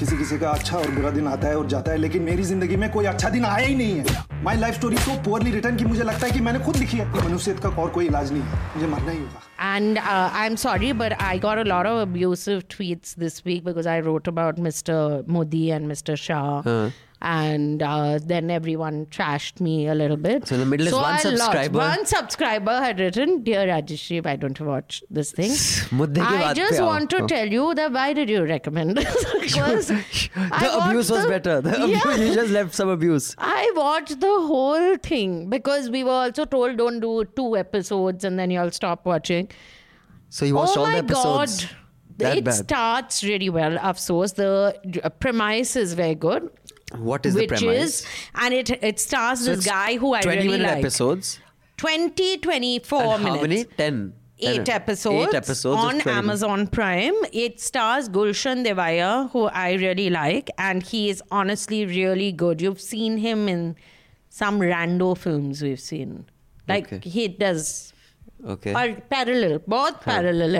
[0.00, 2.76] किसी किसी का अच्छा और बुरा दिन आता है और जाता है, लेकिन मेरी ज़िंदगी
[2.76, 5.84] में कोई अच्छा दिन आया ही नहीं है my life story so poorly written की
[5.84, 8.58] मुझे लगता है कि मैंने खुद लिखी है मनुष्य का और कोई इलाज नहीं है
[8.76, 12.66] मुझे मरना ही होगा And uh, I'm sorry, but I got a lot of abusive
[12.68, 15.26] tweets this week because I wrote about Mr.
[15.28, 16.16] Modi and Mr.
[16.16, 16.60] Shah.
[16.60, 16.90] Uh-huh.
[17.22, 20.48] And uh, then everyone trashed me a little bit.
[20.48, 21.78] So in the middle so is one subscriber.
[21.78, 21.98] Lost.
[21.98, 25.50] One subscriber had written, "Dear Rajeshreep, I don't watch this thing.
[26.22, 29.22] I just want to tell you that why did you recommend this?
[30.34, 31.60] the abuse was the, better.
[31.60, 33.34] The yeah, abuse, you just left some abuse.
[33.36, 38.38] I watched the whole thing because we were also told don't do two episodes and
[38.38, 39.49] then you'll stop watching.
[40.28, 41.64] So you watched oh all the episodes.
[41.64, 41.76] god.
[42.18, 42.52] That it bad.
[42.54, 44.32] starts really well, of course.
[44.32, 46.50] The uh, premise is very good.
[46.98, 48.00] What is the premise?
[48.00, 50.78] is, and it it stars So this guy who I 20 really like.
[50.78, 51.38] episodes.
[51.78, 53.36] 20, 24 and minutes.
[53.36, 53.64] how many?
[53.64, 54.12] 10.
[54.42, 57.12] Eight episodes, Eight episodes on Amazon Prime.
[57.30, 62.62] It stars Gulshan Devaiah, who I really like, and he is honestly really good.
[62.62, 63.76] You've seen him in
[64.30, 66.24] some rando films we've seen.
[66.66, 67.08] Like Okay.
[67.08, 67.92] he does
[68.46, 68.72] Okay.
[68.72, 70.54] or parallel, both parallel.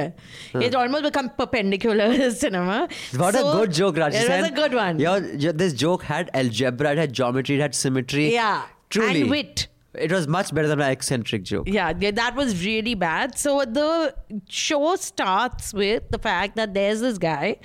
[0.53, 0.59] hai.
[0.61, 2.89] It's almost become perpendicular cinema.
[3.17, 4.23] What So, a good joke, Rajesh.
[4.23, 4.99] It was a good one.
[4.99, 8.33] Your, your, this joke had algebra, it had geometry, it had symmetry.
[8.33, 9.23] Yeah, Truly.
[9.23, 9.69] and wit.
[9.95, 11.69] It was much better than my eccentric joke.
[11.69, 13.37] Yeah, yeah, that was really bad.
[13.37, 14.15] So the
[14.49, 17.57] show starts with the fact that there's this guy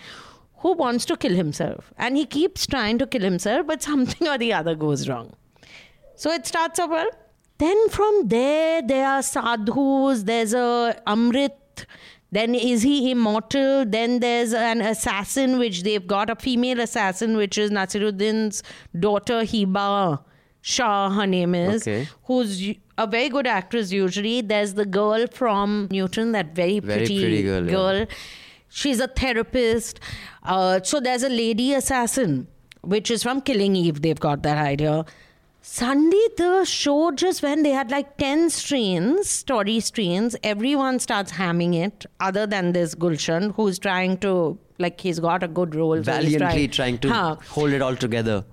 [0.58, 4.38] who wants to kill himself and he keeps trying to kill himself, but something or
[4.40, 5.34] the other goes wrong.
[6.16, 7.10] So it starts off well.
[7.58, 11.52] Then from there, there are sadhus, there's a Amrit.
[12.32, 13.86] Then is he immortal?
[13.86, 18.62] Then there's an assassin, which they've got a female assassin, which is Naseeruddin's
[19.00, 20.20] daughter Heeba
[20.62, 22.08] Shah, her name is Okay.
[22.24, 24.42] who's a very good actress usually.
[24.42, 28.06] There's the girl from Newton, that very Very pretty, pretty girl, yeah.
[28.68, 30.00] She's a therapist.
[30.44, 32.48] Uh, so there's a lady assassin,
[32.82, 34.02] which is from Killing Eve.
[34.02, 35.06] They've got that idea.
[35.68, 41.74] Sunday, the show just when they had like 10 strains, story strains, everyone starts hamming
[41.74, 45.96] it, other than this Gulshan, who's trying to, like, he's got a good role.
[45.98, 47.36] so Valiantly trying to Huh.
[47.50, 48.46] hold it all together.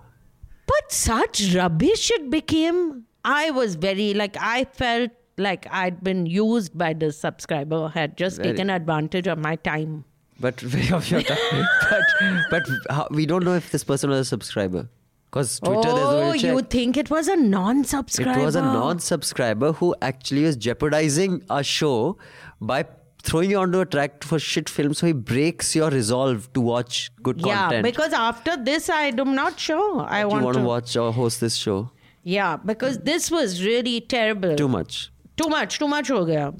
[0.66, 3.04] But such rubbish it became.
[3.26, 8.38] I was very like I felt like I'd been used by the subscriber, had just
[8.38, 10.04] Very- taken advantage of my time.
[10.40, 10.62] But
[11.00, 11.68] of your time.
[11.90, 12.02] but
[12.50, 14.88] but how, we don't know if this person was a subscriber.
[15.32, 16.52] Because Twitter, there's oh, way to check.
[16.52, 18.38] you think it was a non-subscriber?
[18.40, 22.18] It was a non-subscriber who actually was jeopardizing our show
[22.60, 22.84] by
[23.22, 24.92] throwing you onto a track for shit film.
[24.92, 27.84] So he breaks your resolve to watch good Yeah, content.
[27.84, 30.04] because after this, I'm not sure.
[30.06, 30.60] I want, want to.
[30.60, 31.90] to watch or host this show.
[32.24, 34.54] Yeah, because this was really terrible.
[34.54, 35.10] Too much.
[35.38, 35.78] Too much.
[35.78, 36.52] Too much ho gaya.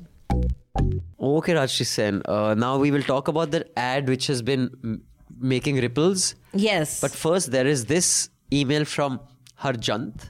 [1.20, 2.22] Okay, Rajyasree Sen.
[2.24, 5.02] Uh, now we will talk about the ad which has been m-
[5.38, 6.34] making ripples.
[6.54, 7.00] Yes.
[7.02, 9.20] But first, there is this email from
[9.60, 10.28] Harjant.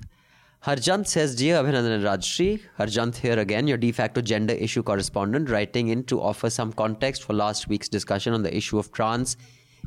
[0.64, 5.50] Harjant says, Dear Abhinandan and Rajyasree, Harjant here again, your de facto gender issue correspondent,
[5.50, 9.36] writing in to offer some context for last week's discussion on the issue of trans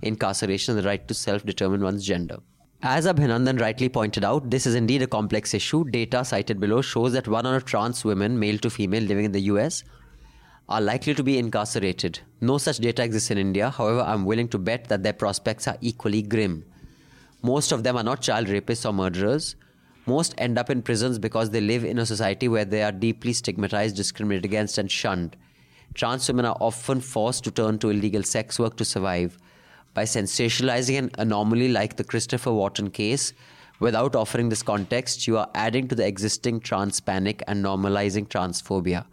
[0.02, 2.38] incarceration and the right to self determine one's gender.
[2.82, 5.86] As Abhinandan rightly pointed out, this is indeed a complex issue.
[5.86, 9.32] Data cited below shows that one out of trans women, male to female, living in
[9.32, 9.84] the US
[10.68, 12.20] are likely to be incarcerated.
[12.42, 13.70] No such data exists in India.
[13.70, 16.66] However, I'm willing to bet that their prospects are equally grim.
[17.42, 19.56] Most of them are not child rapists or murderers.
[20.06, 23.34] Most end up in prisons because they live in a society where they are deeply
[23.34, 25.36] stigmatized, discriminated against, and shunned.
[25.94, 29.38] Trans women are often forced to turn to illegal sex work to survive.
[29.94, 33.34] By sensationalizing an anomaly like the Christopher Wharton case,
[33.80, 39.06] without offering this context, you are adding to the existing trans panic and normalizing transphobia.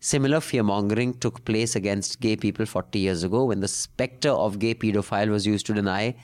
[0.00, 4.58] Similar fear mongering took place against gay people 40 years ago when the specter of
[4.58, 6.16] gay pedophile was used to deny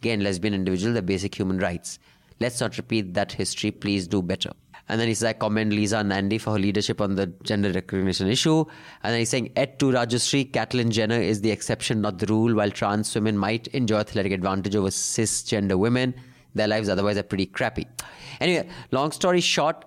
[0.00, 1.98] gay and lesbian individuals their basic human rights.
[2.40, 3.70] Let's not repeat that history.
[3.70, 4.50] Please do better.
[4.88, 8.28] And then he says, I commend Lisa Nandy for her leadership on the gender recognition
[8.28, 8.66] issue.
[9.02, 12.54] And then he's saying, Et to Rajyasree, Caitlyn Jenner is the exception, not the rule.
[12.54, 16.14] While trans women might enjoy athletic advantage over cisgender women,
[16.54, 17.86] their lives otherwise are pretty crappy.
[18.40, 19.86] Anyway, long story short,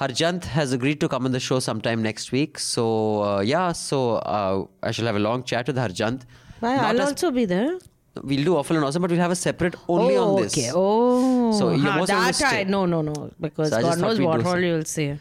[0.00, 2.58] Harjant has agreed to come on the show sometime next week.
[2.58, 6.22] So, uh, yeah, so uh, I shall have a long chat with Harjant.
[6.62, 7.78] I'll as- also be there.
[8.22, 10.52] We'll do awful and awesome, but we'll have a separate only oh, on this.
[10.52, 10.70] Okay.
[10.74, 14.60] Oh, So you're huh, that I no no no because So God knows what all
[14.60, 15.18] you'll say.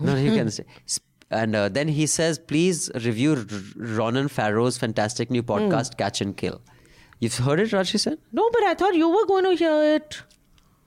[0.00, 0.64] No, you can say.
[1.30, 5.50] And uh, then he says, please review Ronan Farrow's fantastic new Hmm.
[5.50, 6.60] podcast, Catch and Kill.
[7.18, 8.18] You've heard it, Rashi said?
[8.32, 10.22] No, but I thought you were going to hear it.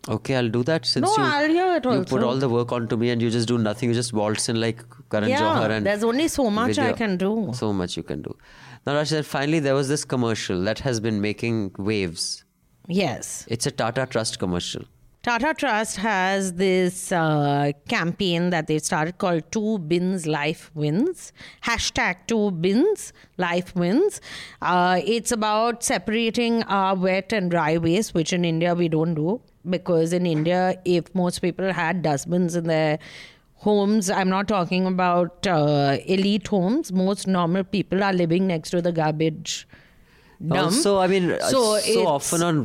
[0.09, 2.71] Okay, I'll do that since No, you, I'll hear it you put all the work
[2.71, 3.89] onto me and you just do nothing.
[3.89, 5.69] You just waltz in like Karan Yeah, Johar.
[5.69, 7.51] And there's only so much I can do.
[7.53, 8.37] So much you can do.
[8.87, 12.45] Now, Rashi said, finally, there was this commercial that has been making waves.
[12.87, 13.45] Yes.
[13.49, 14.85] It's a Tata Trust commercial.
[15.23, 21.33] Tata Trust has this uh, campaign that they started called Two Bins Life Wins.
[21.63, 24.21] Hashtag Two Bins Life Wins.
[24.61, 29.41] Uh, it's about separating our wet and dry waste, which in India we don't do.
[29.69, 32.99] Because in India, if most people had dustbins in their
[33.67, 38.81] homes, I'm not talking about uh, elite homes, most normal people are living next to
[38.87, 39.67] the garbage.
[40.47, 40.65] dump.
[40.65, 41.61] Also, I mean, uh, so,
[42.09, 42.57] often on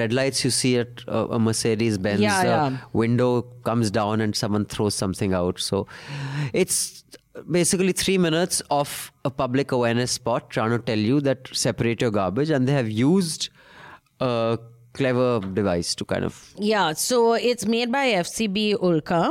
[0.00, 2.76] red lights you see at uh, a Mercedes Benz, Yeah, the yeah.
[2.92, 3.30] window
[3.70, 5.58] comes down and someone throws something out.
[5.68, 5.80] So
[6.52, 7.04] it's
[7.58, 12.12] basically three minutes of a public awareness spot trying to tell you that separate your
[12.20, 13.48] garbage, and they have used
[14.20, 14.58] a
[14.94, 16.40] clever device to kind of.
[16.72, 19.22] Yeah, so it's made by FCB Ulka,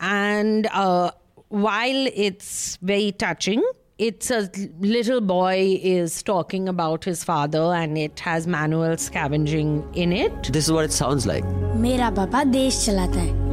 [0.00, 1.10] and uh,
[1.48, 3.62] while it's very touching,
[3.98, 4.48] it's a
[4.80, 10.52] little boy is talking about his father, and it has manual scavenging in it.
[10.52, 11.44] This is what it sounds like.
[11.82, 13.46] मेरा पापा देश चलाता है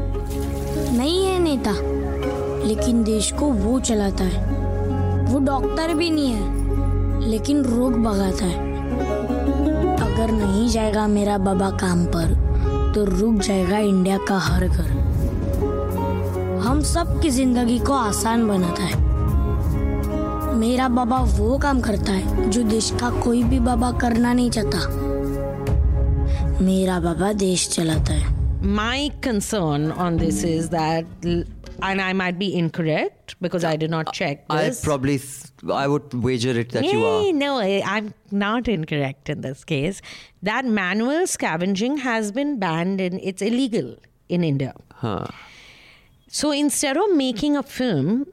[0.98, 1.72] नहीं है नेता
[2.68, 4.44] लेकिन देश को वो चलाता है
[5.32, 8.74] वो डॉक्टर भी नहीं है लेकिन रोग भगाता है
[10.06, 12.34] अगर नहीं जाएगा मेरा बाबा काम पर
[12.96, 15.05] तो रुक जाएगा इंडिया का हर घर
[16.66, 19.04] हम सब की ज़िंदगी को आसान बनाता है
[20.60, 24.80] मेरा बाबा वो काम करता है जो देश का कोई भी बाबा करना नहीं चाहता
[26.66, 28.34] मेरा बाबा देश चलाता है
[28.78, 31.26] My concern on this is that,
[31.88, 35.18] and I might be incorrect because I did not check I probably,
[35.72, 37.32] I would wager it that Yay, you are.
[37.42, 38.08] No, I- I'm
[38.46, 40.02] not incorrect in this case.
[40.42, 43.92] That manual scavenging has been banned and it's illegal
[44.30, 44.74] in India.
[45.04, 45.28] Huh.
[46.36, 48.26] So instead of making a film,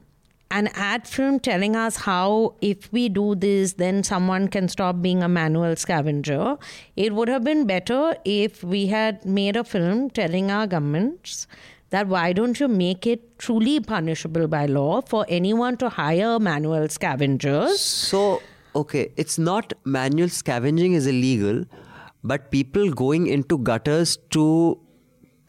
[0.51, 5.23] an ad film telling us how if we do this, then someone can stop being
[5.23, 6.57] a manual scavenger,
[6.97, 11.47] it would have been better if we had made a film telling our governments
[11.91, 16.89] that why don't you make it truly punishable by law for anyone to hire manual
[16.89, 17.79] scavengers?
[17.79, 18.43] So,
[18.75, 21.67] okay, it's not manual scavenging is illegal,
[22.25, 24.81] but people going into gutters to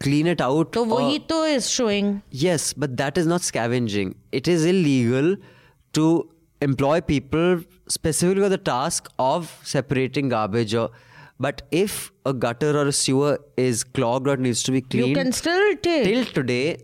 [0.03, 0.75] clean it out.
[0.75, 2.21] So Vojito is showing.
[2.29, 4.15] Yes, but that is not scavenging.
[4.31, 5.35] It is illegal
[5.93, 6.29] to
[6.61, 10.89] employ people specifically for the task of separating garbage or
[11.39, 15.15] but if a gutter or a sewer is clogged or needs to be cleaned, you
[15.15, 16.05] can still take.
[16.05, 16.77] Till today,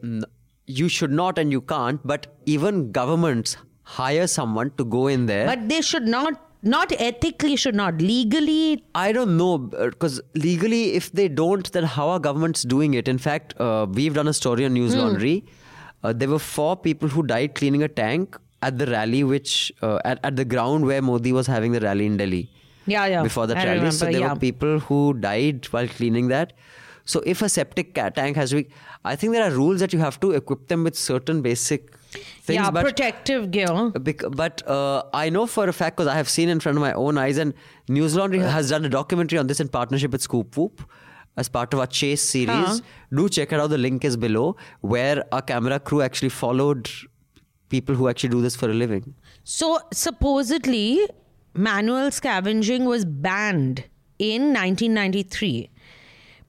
[0.66, 2.06] you should not and you can't.
[2.06, 5.46] But even governments hire someone to go in there.
[5.46, 8.02] But they should not not ethically, should not.
[8.02, 13.08] Legally, I don't know because legally, if they don't, then how are governments doing it?
[13.08, 15.00] In fact, uh, we've done a story on News Hmm.
[15.00, 15.46] Laundry.
[16.04, 20.00] Uh, there were four people who died cleaning a tank at the rally, which uh,
[20.06, 22.50] at, at the ground where Modi was having the rally in Delhi
[22.86, 23.24] yeah, yeah.
[23.24, 23.70] before the rally.
[23.70, 24.34] remember, so there yeah.
[24.34, 26.54] were people who died while cleaning that.
[27.06, 28.70] So if a septic tank has to be,
[29.04, 32.56] I think there are rules that you have to equip them with certain basic things.
[32.60, 33.92] yeah, but protective gear.
[34.00, 36.82] Bec- but uh, I know for a fact because I have seen in front of
[36.82, 37.54] my own eyes, and
[37.88, 40.82] News Laundry has done a documentary on this in partnership with Scoop Whoop
[41.38, 42.50] as part of our Chase series.
[42.50, 42.80] Huh.
[43.16, 43.68] Do check it out.
[43.68, 46.90] The link is below, where our camera crew actually followed
[47.70, 49.14] people who actually do this for a living.
[49.44, 51.08] So supposedly,
[51.54, 53.84] manual scavenging was banned
[54.18, 55.70] in 1993.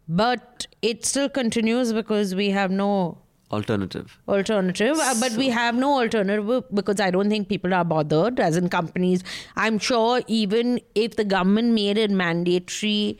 [0.08, 3.18] but it still continues because we have no
[3.52, 4.16] Alternative.
[4.28, 8.56] alternative uh, but we have no alternative because i don't think people are bothered as
[8.56, 9.24] in companies
[9.56, 13.18] i'm sure even if the government made it mandatory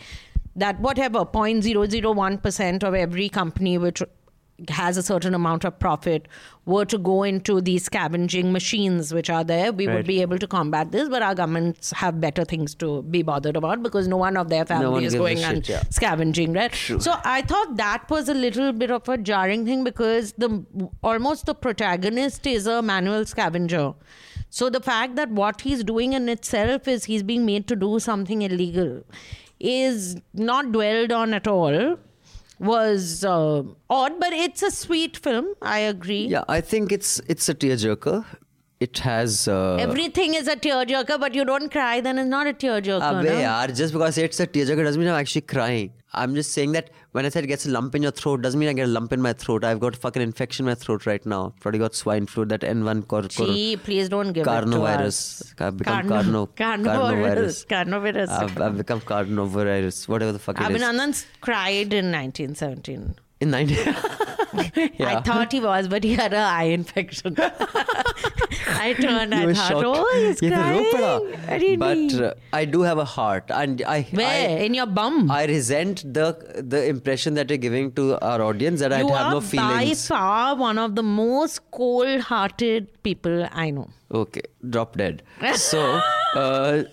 [0.57, 4.03] that whatever 0.001% of every company which
[4.69, 6.29] has a certain amount of profit
[6.67, 9.97] were to go into these scavenging machines which are there we Right.
[9.97, 13.57] would be able to combat this but our governments have better things to be bothered
[13.57, 15.83] about because no one of their family one is going and yeah.
[15.91, 20.33] scavenging right so i thought that was a little bit of a jarring thing because
[20.37, 20.65] the
[21.03, 23.95] almost the protagonist is a manual scavenger
[24.51, 27.99] so the fact that what he's doing in itself is he's being made to do
[27.99, 29.03] something illegal
[29.59, 31.97] is not dwelled on at all
[32.61, 33.63] was uh,
[33.99, 38.25] odd but it's a sweet film i agree Yeah, I think it's it's a tearjerker.
[38.81, 39.47] It has.
[39.47, 43.29] Uh, everything is a tearjerker but you don't cry then it's not a tearjerker Abbe
[43.29, 43.35] no?
[43.47, 45.93] yaar, just because it's a tearjerker doesn't mean I'm actually crying.
[46.13, 48.59] I'm just saying that when I said it gets a lump in your throat, doesn't
[48.59, 49.65] mean I get a lump in my throat.
[49.65, 51.53] I've got fucking infection in my throat right now.
[51.61, 55.07] Probably got swine flu, that N1 cor- cor- Gee, please don't give it to carnovirus.
[55.07, 55.55] us.
[55.59, 57.67] I've become Carno- carno, carnovirus.
[57.67, 58.29] Carnovirus.
[58.29, 60.83] I've, I've become carnovirus, whatever the fuck it is.
[60.83, 63.15] Abhinandan cried in 1917.
[63.41, 63.75] In 90.
[63.75, 65.17] yeah.
[65.17, 67.37] I thought he was, but he had an eye infection.
[68.81, 69.35] I turned.
[69.35, 69.85] and I thought, shocked.
[69.87, 71.79] oh, he's crying.
[71.79, 75.31] But uh, I do have a heart, and I where I, in your bum?
[75.31, 76.37] I resent the
[76.75, 79.71] the impression that you're giving to our audience that you I have no feelings.
[79.71, 83.89] You are by far one of the most cold-hearted people I know.
[84.13, 85.23] Okay, drop dead.
[85.57, 86.01] So
[86.35, 86.85] uh,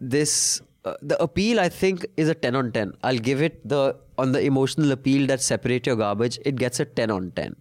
[0.00, 2.92] this uh, the appeal I think is a ten on ten.
[3.02, 6.38] I'll give it the on the emotional appeal that separate your garbage.
[6.44, 7.56] It gets a ten on ten.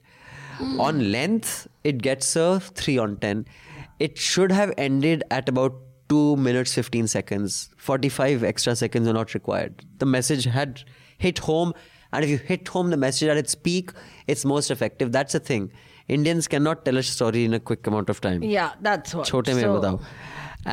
[0.77, 3.45] On length, it gets a three on ten.
[3.99, 5.73] It should have ended at about
[6.09, 7.69] two minutes fifteen seconds.
[7.77, 9.85] Forty five extra seconds are not required.
[9.99, 10.83] The message had
[11.17, 11.73] hit home,
[12.11, 13.91] and if you hit home the message at its peak,
[14.27, 15.11] it's most effective.
[15.11, 15.71] That's the thing.
[16.07, 18.41] Indians cannot tell a story in a quick amount of time.
[18.43, 19.27] Yeah, that's what.
[19.27, 20.01] Chote mein So- batao.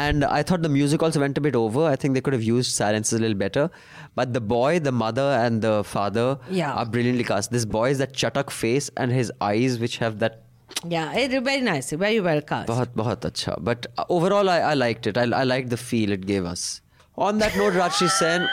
[0.05, 1.85] And I thought the music also went a bit over.
[1.91, 3.71] I think they could have used silences a little better.
[4.15, 6.73] But the boy, the mother, and the father Yeah.
[6.73, 7.51] are brilliantly cast.
[7.59, 10.43] This boy is that chatak face and his eyes, which have that
[10.93, 12.69] Yeah, it, very nice, very well cast.
[12.71, 13.57] bahut bahut acha.
[13.71, 15.17] But uh, overall, I, I liked it.
[15.25, 16.65] I, I liked the feel it gave us.
[17.27, 18.49] On that note, Rajyasree Sen,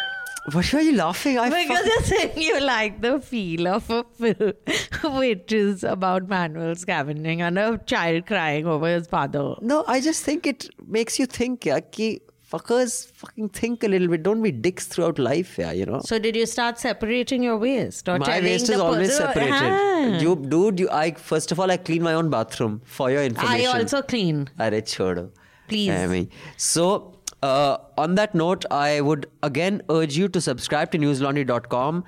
[0.51, 1.39] why are you laughing?
[1.39, 6.75] I because you're saying you like the feel of a film which is about manual
[6.75, 9.55] scavenging and a child crying over his father.
[9.61, 12.21] No, I just think it makes you think, yeah, ki
[12.51, 14.23] fuckers fucking think a little bit.
[14.23, 16.01] Don't be dicks throughout life, yeah, you know.
[16.03, 18.09] So did you start separating your waste?
[18.09, 19.53] Or my waste is always separated.
[19.53, 20.19] Ah.
[20.19, 23.61] You, dude, you, I first of all, I clean my own bathroom for your information.
[23.61, 24.49] I also clean.
[24.59, 25.31] Arre, chodo.
[25.69, 25.89] Please.
[25.89, 27.12] I mean, so
[27.43, 32.05] uh, on that note, I would again urge you to subscribe to newslaundry.com.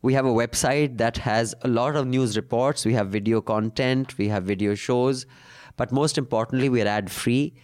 [0.00, 2.86] We have a website that has a lot of news reports.
[2.86, 5.26] We have video content, we have video shows,
[5.76, 7.54] but most importantly, we are ad free.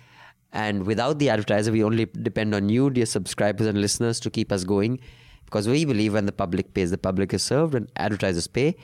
[0.52, 4.52] And without the advertiser, we only depend on you, dear subscribers and listeners, to keep
[4.52, 5.00] us going.
[5.46, 8.76] Because we believe when the public pays, the public is served, and advertisers pay.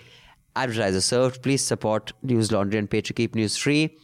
[0.57, 1.43] Advertisers served.
[1.43, 3.97] Please support News Laundry and pay to keep news free.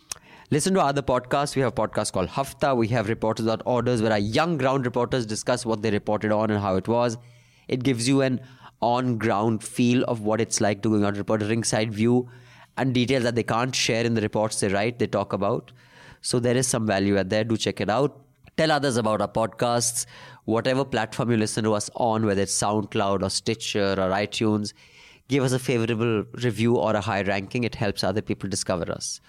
[0.48, 1.56] Listen to our other podcasts.
[1.56, 2.72] We have a podcast called Hafta.
[2.76, 6.52] We have reporters without orders, where our young ground reporters discuss what they reported on
[6.52, 7.18] and how it was.
[7.66, 8.40] It gives you an
[8.80, 12.28] on ground feel of what it's like to going out report a ringside view
[12.76, 15.72] and details that they can't share in the reports they write, they talk about.
[16.20, 17.42] So there is some value at there.
[17.42, 18.20] Do check it out.
[18.56, 20.06] Tell others about our podcasts,
[20.44, 24.74] whatever platform you listen to us on, whether it's SoundCloud or Stitcher or iTunes.
[25.26, 27.64] Give us a favorable review or a high ranking.
[27.64, 29.20] It helps other people discover us.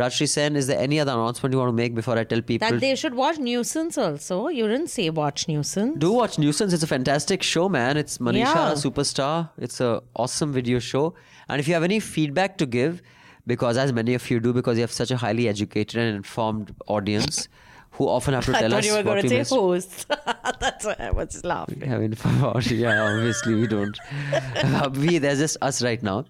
[0.00, 2.68] Rajyasree Sen, is there any other announcement you want to make before I tell people?
[2.70, 4.48] That they should watch Newsance also.
[4.48, 5.98] You didn't say watch Newsance.
[5.98, 6.72] Do watch Newsance.
[6.72, 7.96] It's a fantastic show, man.
[7.96, 8.72] It's Manisha, Yeah.
[8.72, 9.50] a superstar.
[9.58, 11.14] It's a awesome video show.
[11.48, 13.02] And if you have any feedback to give,
[13.46, 16.74] because as many of you do, because you have such a highly educated and informed
[16.86, 17.48] audience
[17.92, 19.50] who often have to tell I tell thought us you were going to say missed.
[19.50, 20.06] hosts.
[20.60, 21.80] That's why I was laughing.
[21.80, 22.76] have information.
[22.84, 23.98] yeah, obviously we don't.
[24.96, 26.24] We there's just us right now.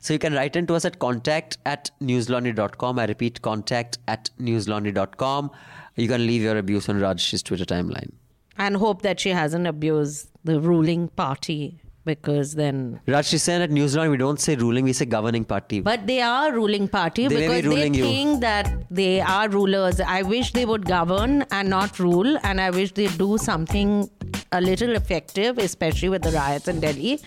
[0.00, 2.98] So you can write into us at contact at newslaundry.com.
[2.98, 5.50] I repeat, contact at newslaundry.com.
[5.96, 8.12] You can leave your abuse on Rajsh's Twitter timeline.
[8.56, 13.00] And hope that she hasn't abused the ruling party because then.
[13.06, 15.80] Rajyasree Sen at Newslaundry, we don't say ruling, we say governing party.
[15.80, 18.04] But they are ruling party They may be because they ruling you.
[18.04, 20.00] think that they are rulers.
[20.18, 23.94] I wish they would govern and not rule, and I wish they do something
[24.52, 27.20] a little effective, especially with the riots in Delhi.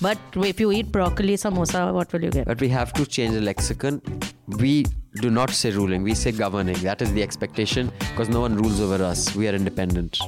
[0.00, 0.18] But
[0.52, 2.46] if you eat broccoli samosa, what will you get?
[2.46, 4.00] But we have to change the lexicon.
[4.64, 4.84] We
[5.22, 6.76] do not say ruling, we say governing.
[6.90, 9.34] That is the expectation because no one rules over us.
[9.34, 10.18] We are independent.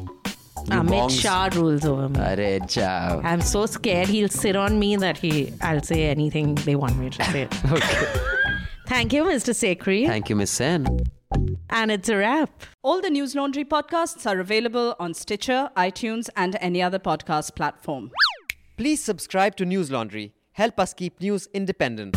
[0.68, 2.18] Amit bongs- Shah rules over me.
[2.20, 3.20] Arey jao.
[3.24, 7.10] I'm so scared he'll sit on me that he I'll say anything they want me
[7.10, 7.48] to say.
[7.72, 8.06] Okay.
[8.86, 9.54] Thank you, Mr.
[9.54, 10.06] Sekhri.
[10.06, 10.86] Thank you, Miss Sen.
[11.70, 12.50] And it's a wrap.
[12.82, 18.10] All the News Laundry podcasts are available on Stitcher, iTunes, and any other podcast platform.
[18.76, 20.32] Please subscribe to News Laundry.
[20.52, 22.16] Help us keep news independent.